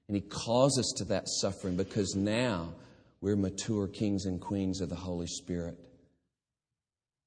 And 0.09 0.17
he 0.17 0.23
calls 0.23 0.79
us 0.79 0.93
to 0.99 1.05
that 1.05 1.29
suffering 1.29 1.77
because 1.77 2.15
now 2.15 2.73
we're 3.21 3.37
mature 3.37 3.89
kings 3.89 4.25
and 4.25 4.41
queens 4.41 4.81
of 4.81 4.89
the 4.89 4.97
Holy 4.97 5.27
Spirit. 5.27 5.77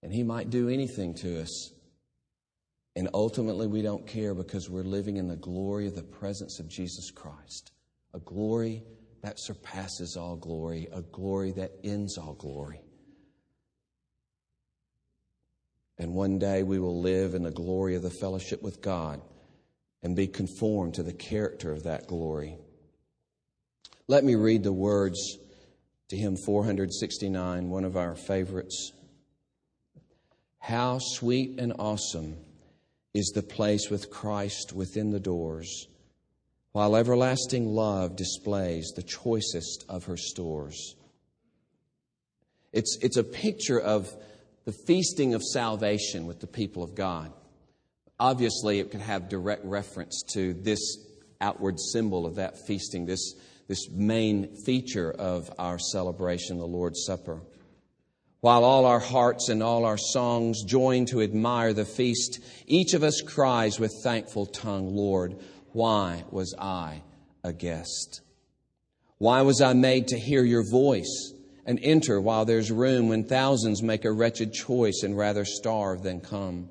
And 0.04 0.12
he 0.12 0.24
might 0.24 0.50
do 0.50 0.70
anything 0.70 1.14
to 1.16 1.42
us. 1.42 1.72
And 2.96 3.10
ultimately, 3.14 3.68
we 3.68 3.82
don't 3.82 4.06
care 4.06 4.34
because 4.34 4.70
we're 4.70 4.84
living 4.84 5.18
in 5.18 5.28
the 5.28 5.36
glory 5.36 5.88
of 5.88 5.96
the 5.96 6.04
presence 6.04 6.60
of 6.60 6.68
Jesus 6.68 7.12
Christ. 7.12 7.72
A 8.14 8.20
glory 8.20 8.84
that 9.22 9.40
surpasses 9.40 10.18
all 10.18 10.36
glory, 10.36 10.88
a 10.92 11.02
glory 11.02 11.52
that 11.52 11.72
ends 11.84 12.18
all 12.18 12.34
glory. 12.34 12.82
And 15.98 16.14
one 16.14 16.40
day 16.40 16.64
we 16.64 16.80
will 16.80 17.00
live 17.00 17.36
in 17.36 17.44
the 17.44 17.52
glory 17.52 17.96
of 17.96 18.02
the 18.02 18.10
fellowship 18.10 18.64
with 18.64 18.82
God 18.82 19.22
and 20.02 20.16
be 20.16 20.28
conformed 20.28 20.96
to 20.96 21.04
the 21.04 21.14
character 21.14 21.72
of 21.72 21.84
that 21.84 22.08
glory. 22.08 22.58
Let 24.08 24.24
me 24.24 24.36
read 24.36 24.64
the 24.64 24.74
words 24.74 25.38
to 26.10 26.18
hymn 26.18 26.36
469, 26.36 27.70
one 27.70 27.86
of 27.86 27.96
our 27.96 28.16
favorites. 28.16 28.92
How 30.62 31.00
sweet 31.00 31.60
and 31.60 31.74
awesome 31.80 32.38
is 33.16 33.32
the 33.34 33.42
place 33.42 33.90
with 33.90 34.12
Christ 34.12 34.74
within 34.74 35.10
the 35.12 35.20
doors 35.20 35.88
while 36.72 36.96
everlasting 36.96 37.66
love 37.66 38.16
displays 38.16 38.94
the 38.96 39.02
choicest 39.02 39.86
of 39.90 40.06
her 40.06 40.18
stores. 40.18 40.96
It's, 42.72 42.98
it's 43.02 43.18
a 43.18 43.24
picture 43.24 43.80
of 43.80 44.10
the 44.66 44.72
feasting 44.72 45.34
of 45.34 45.42
salvation 45.44 46.28
with 46.28 46.40
the 46.40 46.48
people 46.48 46.84
of 46.84 46.96
God. 46.96 47.34
Obviously, 48.20 48.80
it 48.80 48.92
could 48.92 49.02
have 49.02 49.30
direct 49.30 49.66
reference 49.66 50.24
to 50.34 50.54
this 50.54 50.80
outward 51.42 51.80
symbol 51.80 52.28
of 52.28 52.36
that 52.36 52.68
feasting, 52.68 53.08
this, 53.08 53.34
this 53.68 53.90
main 53.90 54.56
feature 54.64 55.12
of 55.12 55.52
our 55.58 55.80
celebration, 55.80 56.60
the 56.60 56.68
Lord's 56.68 57.04
Supper. 57.04 57.42
While 58.42 58.64
all 58.64 58.86
our 58.86 59.00
hearts 59.00 59.50
and 59.50 59.62
all 59.62 59.86
our 59.86 60.00
songs 60.00 60.64
join 60.64 61.06
to 61.06 61.22
admire 61.22 61.74
the 61.74 61.86
feast, 61.86 62.40
each 62.66 62.96
of 62.96 63.04
us 63.04 63.22
cries 63.22 63.80
with 63.80 63.94
thankful 64.04 64.48
tongue, 64.48 64.96
Lord, 64.96 65.38
why 65.74 66.24
was 66.32 66.56
I 66.58 67.04
a 67.44 67.54
guest? 67.54 68.22
Why 69.20 69.44
was 69.44 69.62
I 69.62 69.74
made 69.74 70.08
to 70.08 70.20
hear 70.20 70.44
your 70.44 70.68
voice 70.68 71.34
and 71.68 71.80
enter 71.84 72.20
while 72.20 72.44
there's 72.44 72.72
room 72.72 73.10
when 73.10 73.26
thousands 73.26 73.84
make 73.84 74.06
a 74.06 74.12
wretched 74.12 74.54
choice 74.54 75.04
and 75.04 75.16
rather 75.16 75.46
starve 75.46 76.02
than 76.02 76.20
come? 76.20 76.70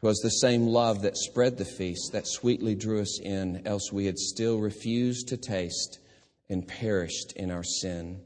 'Twas 0.00 0.20
the 0.20 0.30
same 0.30 0.66
love 0.66 1.02
that 1.02 1.18
spread 1.18 1.58
the 1.58 1.66
feast 1.66 2.12
that 2.12 2.26
sweetly 2.26 2.74
drew 2.74 3.02
us 3.02 3.20
in, 3.20 3.66
else 3.66 3.92
we 3.92 4.06
had 4.06 4.18
still 4.18 4.58
refused 4.58 5.28
to 5.28 5.36
taste 5.36 5.98
and 6.48 6.66
perished 6.66 7.32
in 7.36 7.50
our 7.50 7.62
sin. 7.62 8.22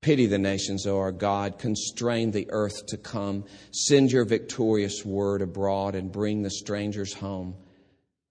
Pity 0.00 0.26
the 0.26 0.38
nations, 0.38 0.86
O 0.86 0.96
our 0.98 1.12
God. 1.12 1.58
Constrain 1.58 2.30
the 2.30 2.46
earth 2.50 2.86
to 2.86 2.96
come. 2.96 3.44
Send 3.72 4.12
your 4.12 4.24
victorious 4.24 5.04
word 5.04 5.42
abroad 5.42 5.94
and 5.94 6.12
bring 6.12 6.42
the 6.42 6.50
strangers 6.50 7.12
home. 7.12 7.56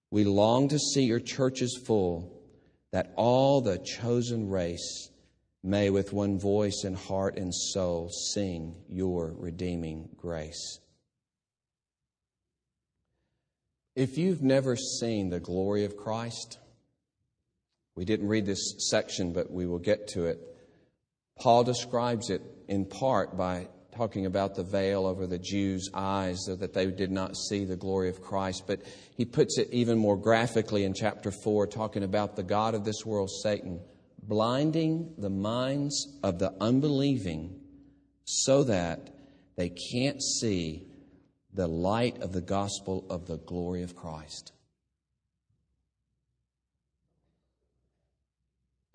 We 0.10 0.24
long 0.24 0.70
to 0.70 0.80
see 0.80 1.04
your 1.04 1.20
churches 1.20 1.80
full, 1.86 2.42
that 2.92 3.12
all 3.18 3.60
the 3.62 3.80
chosen 3.80 4.50
race 4.50 5.10
may 5.62 5.90
with 5.90 6.14
one 6.14 6.40
voice 6.40 6.84
and 6.86 6.96
heart 6.96 7.38
and 7.38 7.54
soul 7.54 8.10
sing 8.10 8.76
your 8.88 9.36
redeeming 9.38 10.08
grace. 10.16 10.80
If 13.96 14.18
you've 14.18 14.44
never 14.44 14.78
seen 14.78 15.30
the 15.30 15.40
glory 15.40 15.84
of 15.84 15.98
Christ, 15.98 16.60
we 17.96 18.06
didn't 18.06 18.28
read 18.28 18.46
this 18.46 18.76
section, 18.90 19.34
but 19.34 19.52
we 19.52 19.66
will 19.66 19.80
get 19.80 20.08
to 20.10 20.28
it. 20.28 20.40
Paul 21.40 21.64
describes 21.64 22.30
it 22.30 22.42
in 22.68 22.86
part 22.86 23.38
by 23.38 23.68
talking 23.96 24.26
about 24.26 24.56
the 24.56 24.64
veil 24.64 25.06
over 25.06 25.26
the 25.26 25.40
Jews' 25.40 25.90
eyes 25.94 26.46
so 26.46 26.56
that 26.56 26.74
they 26.74 26.86
did 26.88 27.12
not 27.12 27.36
see 27.36 27.66
the 27.66 27.76
glory 27.76 28.10
of 28.10 28.22
Christ. 28.22 28.64
But 28.68 28.82
he 29.16 29.26
puts 29.26 29.58
it 29.58 29.70
even 29.72 29.98
more 29.98 30.18
graphically 30.18 30.84
in 30.84 30.94
chapter 30.94 31.32
4, 31.32 31.68
talking 31.68 32.04
about 32.04 32.36
the 32.36 32.44
God 32.44 32.76
of 32.76 32.86
this 32.86 33.06
world, 33.06 33.30
Satan, 33.42 33.80
blinding 34.22 35.14
the 35.18 35.30
minds 35.30 36.20
of 36.24 36.38
the 36.38 36.54
unbelieving 36.62 37.60
so 38.26 38.64
that 38.66 39.10
they 39.56 39.70
can't 39.70 40.22
see 40.22 40.88
the 41.54 41.68
light 41.68 42.22
of 42.22 42.34
the 42.34 42.42
gospel 42.42 43.06
of 43.10 43.26
the 43.26 43.38
glory 43.38 43.82
of 43.82 43.96
Christ. 43.96 44.52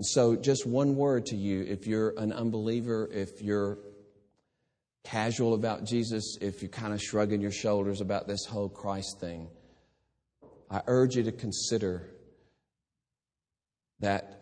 And 0.03 0.07
so, 0.09 0.35
just 0.35 0.67
one 0.67 0.97
word 0.97 1.27
to 1.27 1.37
you 1.37 1.63
if 1.63 1.87
you're 1.87 2.13
an 2.19 2.33
unbeliever, 2.33 3.09
if 3.13 3.41
you're 3.41 3.79
casual 5.05 5.55
about 5.55 5.85
Jesus, 5.85 6.39
if 6.41 6.61
you're 6.61 6.73
kind 6.73 6.93
of 6.93 7.01
shrugging 7.01 7.41
your 7.41 7.53
shoulders 7.53 8.01
about 8.01 8.27
this 8.27 8.45
whole 8.45 8.69
Christ 8.69 9.21
thing, 9.21 9.47
I 10.69 10.83
urge 10.89 11.15
you 11.15 11.23
to 11.23 11.31
consider 11.31 12.11
that 14.01 14.41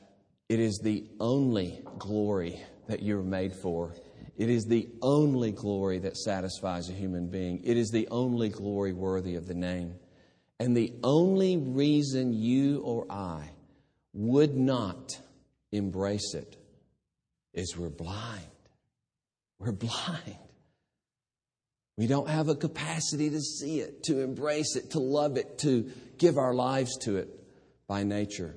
it 0.49 0.61
is 0.61 0.81
the 0.83 1.05
only 1.20 1.83
glory 1.99 2.59
that 2.88 3.03
you're 3.03 3.23
made 3.23 3.53
for. 3.55 3.94
It 4.38 4.49
is 4.49 4.64
the 4.64 4.88
only 5.03 5.53
glory 5.53 5.99
that 5.99 6.16
satisfies 6.16 6.88
a 6.88 6.94
human 6.94 7.27
being. 7.27 7.61
It 7.64 7.77
is 7.77 7.90
the 7.90 8.09
only 8.11 8.49
glory 8.49 8.94
worthy 8.94 9.35
of 9.35 9.46
the 9.46 9.53
name. 9.53 9.96
And 10.59 10.75
the 10.75 10.94
only 11.05 11.59
reason 11.59 12.33
you 12.33 12.81
or 12.81 13.05
I 13.12 13.51
would 14.14 14.57
not 14.57 15.20
embrace 15.73 16.35
it 16.35 16.57
is 17.55 17.77
we're 17.77 17.89
blind. 17.89 18.43
We're 19.59 19.73
blind. 19.73 20.39
We 21.97 22.07
don't 22.07 22.29
have 22.29 22.49
a 22.49 22.55
capacity 22.55 23.29
to 23.31 23.41
see 23.41 23.81
it, 23.81 24.05
to 24.05 24.21
embrace 24.21 24.77
it, 24.77 24.93
to 24.93 25.01
love 25.01 25.37
it, 25.37 25.59
to 25.59 25.91
give 26.17 26.39
our 26.39 26.55
lives 26.55 26.97
to 27.03 27.19
it 27.19 27.29
by 27.87 28.05
nature. 28.05 28.57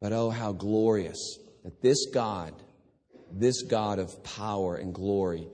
But 0.00 0.12
oh, 0.12 0.30
how 0.30 0.52
glorious 0.52 1.38
that 1.62 1.80
this 1.80 2.06
God, 2.12 2.54
this 3.30 3.62
God 3.62 4.00
of 4.00 4.24
power 4.24 4.74
and 4.74 4.92
glory, 4.92 5.46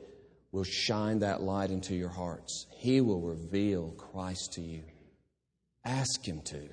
will 0.52 0.64
shine 0.64 1.18
that 1.18 1.42
light 1.42 1.70
into 1.70 1.94
your 1.94 2.08
hearts. 2.08 2.66
He 2.78 3.02
will 3.02 3.20
reveal 3.20 3.90
Christ 3.90 4.54
to 4.54 4.62
you. 4.62 4.84
Ask 5.84 6.24
Him 6.24 6.40
to. 6.46 6.68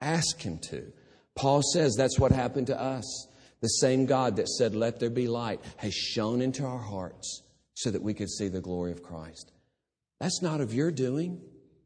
Ask 0.00 0.40
Him 0.40 0.58
to. 0.70 0.92
Paul 1.36 1.62
says 1.62 1.94
that's 1.96 2.18
what 2.18 2.32
happened 2.32 2.66
to 2.66 2.80
us. 2.80 3.28
The 3.60 3.68
same 3.68 4.06
God 4.06 4.36
that 4.36 4.48
said, 4.48 4.74
Let 4.74 5.00
there 5.00 5.10
be 5.10 5.28
light, 5.28 5.60
has 5.76 5.94
shone 5.94 6.40
into 6.40 6.64
our 6.64 6.78
hearts 6.78 7.42
so 7.74 7.90
that 7.90 8.02
we 8.02 8.14
could 8.14 8.30
see 8.30 8.48
the 8.48 8.60
glory 8.60 8.92
of 8.92 9.02
Christ. 9.02 9.52
That's 10.18 10.42
not 10.42 10.60
of 10.60 10.74
your 10.74 10.90
doing. 10.90 11.40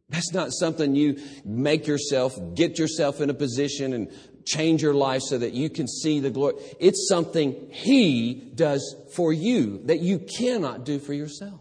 That's 0.09 0.33
not 0.33 0.53
something 0.53 0.95
you 0.95 1.21
make 1.45 1.87
yourself, 1.87 2.37
get 2.55 2.79
yourself 2.79 3.21
in 3.21 3.31
a 3.31 3.35
position 3.35 3.93
and 3.93 4.11
change 4.45 4.83
your 4.83 4.95
life 4.95 5.23
so 5.23 5.39
that 5.39 5.55
you 5.55 5.71
can 5.71 5.89
see 5.89 6.21
the 6.21 6.31
glory. 6.31 6.55
It's 6.79 7.09
something 7.09 7.71
He 7.71 8.35
does 8.55 8.95
for 9.15 9.33
you 9.33 9.81
that 9.87 10.01
you 10.01 10.19
cannot 10.19 10.85
do 10.85 10.99
for 10.99 11.15
yourself. 11.15 11.61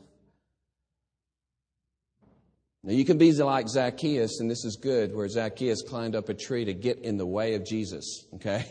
Now, 2.83 2.91
you 2.91 3.05
can 3.05 3.17
be 3.17 3.31
like 3.31 3.69
Zacchaeus, 3.69 4.41
and 4.41 4.51
this 4.51 4.65
is 4.65 4.75
good, 4.75 5.15
where 5.15 5.29
Zacchaeus 5.29 5.83
climbed 5.83 6.15
up 6.15 6.27
a 6.27 6.33
tree 6.33 6.65
to 6.65 6.73
get 6.73 6.99
in 6.99 7.15
the 7.15 7.25
way 7.25 7.53
of 7.53 7.65
Jesus, 7.65 8.25
okay? 8.35 8.65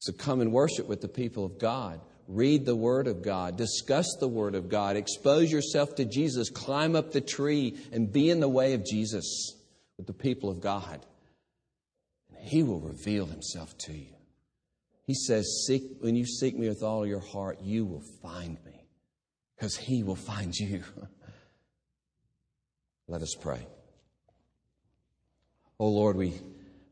So 0.00 0.12
come 0.12 0.40
and 0.40 0.52
worship 0.52 0.86
with 0.86 1.00
the 1.00 1.08
people 1.08 1.44
of 1.44 1.58
God. 1.58 2.00
Read 2.28 2.66
the 2.66 2.76
Word 2.76 3.08
of 3.08 3.22
God. 3.22 3.56
Discuss 3.56 4.16
the 4.20 4.28
Word 4.28 4.54
of 4.54 4.68
God. 4.68 4.96
Expose 4.96 5.50
yourself 5.50 5.94
to 5.96 6.04
Jesus. 6.04 6.50
Climb 6.50 6.94
up 6.94 7.10
the 7.10 7.20
tree 7.20 7.76
and 7.90 8.12
be 8.12 8.30
in 8.30 8.40
the 8.40 8.48
way 8.48 8.74
of 8.74 8.84
Jesus 8.84 9.56
with 9.96 10.06
the 10.06 10.12
people 10.12 10.50
of 10.50 10.60
God. 10.60 11.04
And 12.36 12.46
He 12.46 12.62
will 12.62 12.80
reveal 12.80 13.26
Himself 13.26 13.76
to 13.78 13.92
you. 13.92 14.14
He 15.06 15.14
says, 15.14 15.64
seek, 15.66 15.82
When 16.00 16.16
you 16.16 16.26
seek 16.26 16.56
me 16.56 16.68
with 16.68 16.82
all 16.82 17.06
your 17.06 17.20
heart, 17.20 17.60
you 17.62 17.86
will 17.86 18.04
find 18.22 18.58
me 18.66 18.86
because 19.56 19.74
He 19.74 20.02
will 20.02 20.16
find 20.16 20.54
you. 20.54 20.84
Let 23.08 23.22
us 23.22 23.34
pray. 23.40 23.66
Oh 25.80 25.88
Lord, 25.88 26.16
we 26.16 26.34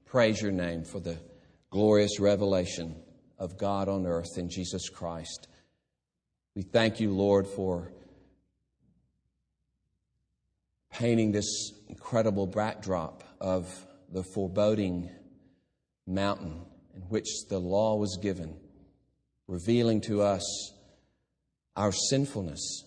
praise 0.07 0.41
your 0.41 0.53
name 0.53 0.85
for 0.85 0.99
the 0.99 1.19
glorious 1.71 2.21
revelation 2.21 2.97
of 3.39 3.59
God 3.59 3.89
on 3.89 4.07
earth 4.07 4.39
in 4.39 4.49
Jesus 4.49 4.89
Christ. 4.89 5.49
We 6.55 6.63
thank 6.63 7.01
you, 7.01 7.13
Lord, 7.13 7.47
for 7.47 7.93
painting 10.91 11.33
this 11.33 11.73
incredible 11.89 12.47
backdrop 12.47 13.23
of 13.41 13.69
the 14.11 14.23
foreboding 14.23 15.11
mountain 16.07 16.65
in 16.95 17.03
which 17.03 17.27
the 17.51 17.59
law 17.59 17.97
was 17.97 18.19
given, 18.23 18.57
revealing 19.47 20.01
to 20.03 20.23
us 20.23 20.73
our 21.75 21.93
sinfulness 21.93 22.85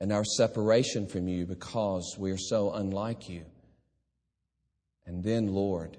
and 0.00 0.12
our 0.12 0.24
separation 0.24 1.08
from 1.08 1.26
you 1.26 1.46
because 1.46 2.16
we 2.18 2.30
are 2.30 2.38
so 2.38 2.72
unlike 2.72 3.28
you. 3.28 3.44
And 5.06 5.24
then, 5.24 5.48
Lord, 5.48 5.96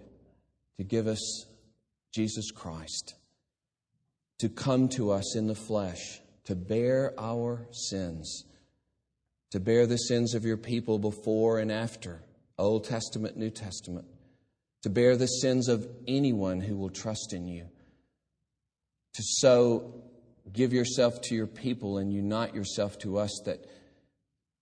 to 0.77 0.83
give 0.83 1.07
us 1.07 1.45
Jesus 2.13 2.51
Christ, 2.51 3.15
to 4.39 4.49
come 4.49 4.89
to 4.89 5.11
us 5.11 5.35
in 5.35 5.47
the 5.47 5.55
flesh, 5.55 6.21
to 6.45 6.55
bear 6.55 7.13
our 7.19 7.67
sins, 7.71 8.45
to 9.51 9.59
bear 9.59 9.85
the 9.85 9.97
sins 9.97 10.33
of 10.33 10.45
your 10.45 10.57
people 10.57 10.99
before 10.99 11.59
and 11.59 11.71
after, 11.71 12.23
Old 12.57 12.85
Testament, 12.85 13.37
New 13.37 13.49
Testament, 13.49 14.05
to 14.83 14.89
bear 14.89 15.17
the 15.17 15.27
sins 15.27 15.67
of 15.67 15.87
anyone 16.07 16.59
who 16.61 16.77
will 16.77 16.89
trust 16.89 17.33
in 17.33 17.47
you, 17.47 17.67
to 19.13 19.23
so 19.23 20.03
give 20.53 20.73
yourself 20.73 21.21
to 21.21 21.35
your 21.35 21.47
people 21.47 21.97
and 21.97 22.13
unite 22.13 22.55
yourself 22.55 22.97
to 22.99 23.17
us 23.17 23.41
that 23.45 23.65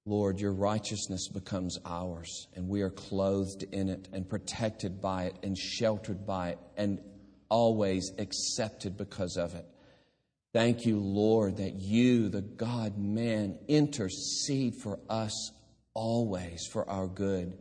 Lord, 0.08 0.40
your 0.40 0.54
righteousness 0.54 1.28
becomes 1.28 1.80
ours, 1.84 2.48
and 2.56 2.68
we 2.70 2.82
are 2.82 2.92
clothed 2.92 3.64
in 3.72 3.90
it, 3.90 4.08
and 4.14 4.30
protected 4.30 5.02
by 5.02 5.26
it, 5.26 5.36
and 5.42 5.58
sheltered 5.58 6.28
by 6.28 6.50
it, 6.50 6.60
and 6.78 7.02
always 7.50 8.12
accepted 8.20 8.98
because 8.98 9.36
of 9.38 9.56
it. 9.56 9.66
Thank 10.54 10.86
you, 10.86 11.00
Lord, 11.00 11.58
that 11.58 11.74
you, 11.74 12.30
the 12.30 12.42
God 12.42 12.98
man, 12.98 13.58
intercede 13.68 14.76
for 14.76 15.00
us 15.10 15.52
always 15.96 16.68
for 16.72 16.88
our 16.90 17.08
good. 17.08 17.58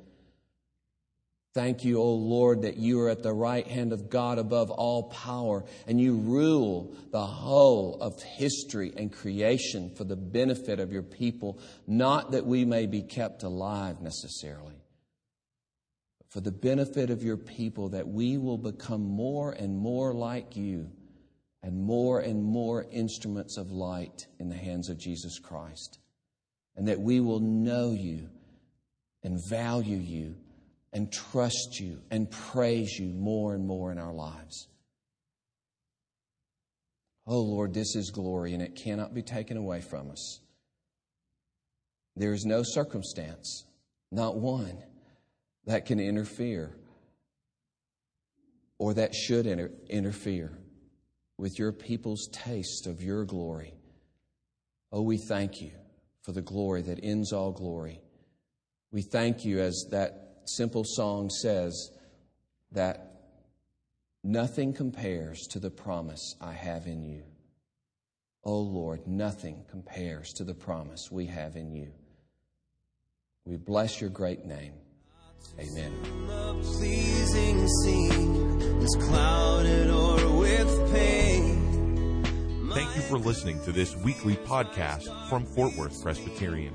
Thank 1.55 1.85
you, 1.85 1.99
O 1.99 2.15
Lord, 2.15 2.63
that 2.63 2.79
you 2.79 3.01
are 3.03 3.09
at 3.09 3.23
the 3.23 3.33
right 3.33 3.65
hand 3.65 3.93
of 3.93 4.11
God 4.11 4.39
above 4.39 4.73
all 4.73 5.05
power 5.05 5.65
and 5.87 6.01
you 6.01 6.17
rule 6.17 6.93
the 7.13 7.25
whole 7.25 7.97
of 8.01 8.21
history 8.21 8.93
and 8.97 9.13
creation 9.13 9.95
for 9.95 10.03
the 10.03 10.17
benefit 10.17 10.81
of 10.81 10.93
your 10.93 11.05
people, 11.05 11.61
not 11.87 12.33
that 12.33 12.45
we 12.45 12.65
may 12.65 12.87
be 12.87 13.03
kept 13.03 13.45
alive 13.45 14.01
necessarily, 14.01 14.83
but 16.19 16.29
for 16.31 16.41
the 16.41 16.51
benefit 16.51 17.11
of 17.11 17.23
your 17.23 17.37
people 17.37 17.91
that 17.91 18.09
we 18.09 18.37
will 18.37 18.59
become 18.59 19.03
more 19.03 19.53
and 19.53 19.79
more 19.79 20.13
like 20.13 20.57
you 20.57 20.91
and 21.63 21.79
more 21.79 22.19
and 22.19 22.43
more 22.43 22.85
instruments 22.91 23.59
of 23.59 23.71
light 23.71 24.27
in 24.41 24.49
the 24.49 24.57
hands 24.57 24.89
of 24.89 24.99
Jesus 24.99 25.39
Christ, 25.39 26.01
and 26.75 26.89
that 26.89 27.01
we 27.01 27.21
will 27.21 27.39
know 27.39 27.93
you 27.93 28.29
and 29.23 29.41
value 29.49 29.99
you 29.99 30.35
and 30.95 31.13
trust 31.13 31.81
you 31.81 32.01
and 32.11 32.31
praise 32.31 32.97
you 32.99 33.13
more 33.13 33.53
and 33.55 33.67
more 33.67 33.91
in 33.91 33.99
our 33.99 34.15
lives. 34.15 34.69
Oh 37.27 37.41
Lord, 37.41 37.75
this 37.75 37.97
is 37.97 38.11
glory 38.11 38.55
and 38.55 38.63
it 38.63 38.77
cannot 38.77 39.13
be 39.13 39.23
taken 39.23 39.57
away 39.57 39.81
from 39.81 40.11
us. 40.11 40.41
There 42.17 42.33
is 42.33 42.45
no 42.45 42.63
circumstance, 42.63 43.65
not 44.13 44.37
one, 44.37 44.79
that 45.67 45.85
can 45.85 45.99
interfere 45.99 46.77
or 48.79 48.95
that 48.95 49.15
should 49.15 49.47
inter- 49.47 49.73
interfere 49.91 50.57
with 51.39 51.59
your 51.59 51.73
people's 51.73 52.29
taste 52.31 52.87
of 52.87 53.03
your 53.03 53.25
glory. 53.25 53.75
Oh, 54.93 55.03
we 55.03 55.17
thank 55.17 55.61
you 55.61 55.73
for 56.23 56.31
the 56.33 56.43
glory 56.43 56.83
that 56.83 57.01
ends 57.03 57.33
all 57.33 57.51
glory. 57.51 58.01
We 58.93 59.03
thank 59.03 59.45
you 59.45 59.59
as 59.59 59.87
that 59.91 60.24
simple 60.47 60.85
song 60.85 61.31
says 61.31 61.91
that 62.73 63.13
nothing 64.23 64.73
compares 64.73 65.47
to 65.49 65.59
the 65.59 65.71
promise 65.71 66.35
I 66.41 66.53
have 66.53 66.87
in 66.87 67.03
you. 67.03 67.23
Oh 68.45 68.59
Lord, 68.59 69.07
nothing 69.07 69.65
compares 69.71 70.33
to 70.35 70.45
the 70.45 70.55
promise 70.55 71.11
we 71.11 71.27
have 71.27 71.57
in 71.57 71.73
you. 71.73 71.93
We 73.45 73.57
bless 73.57 74.01
your 74.01 74.11
great 74.11 74.45
name. 74.45 74.75
Amen. 75.59 75.93
The 76.27 76.55
pleasing 76.63 77.69
scene 77.69 78.61
is 78.83 78.97
clouded 79.01 79.91
or 79.91 80.39
with 80.39 80.93
pain. 80.93 82.25
Thank 82.73 82.97
you 82.97 83.03
for 83.03 83.19
listening 83.19 83.63
to 83.65 83.73
this 83.73 83.95
weekly 83.97 84.37
podcast 84.37 85.29
from 85.29 85.47
Fort 85.47 85.77
Worth 85.77 86.03
Presbyterian. 86.03 86.75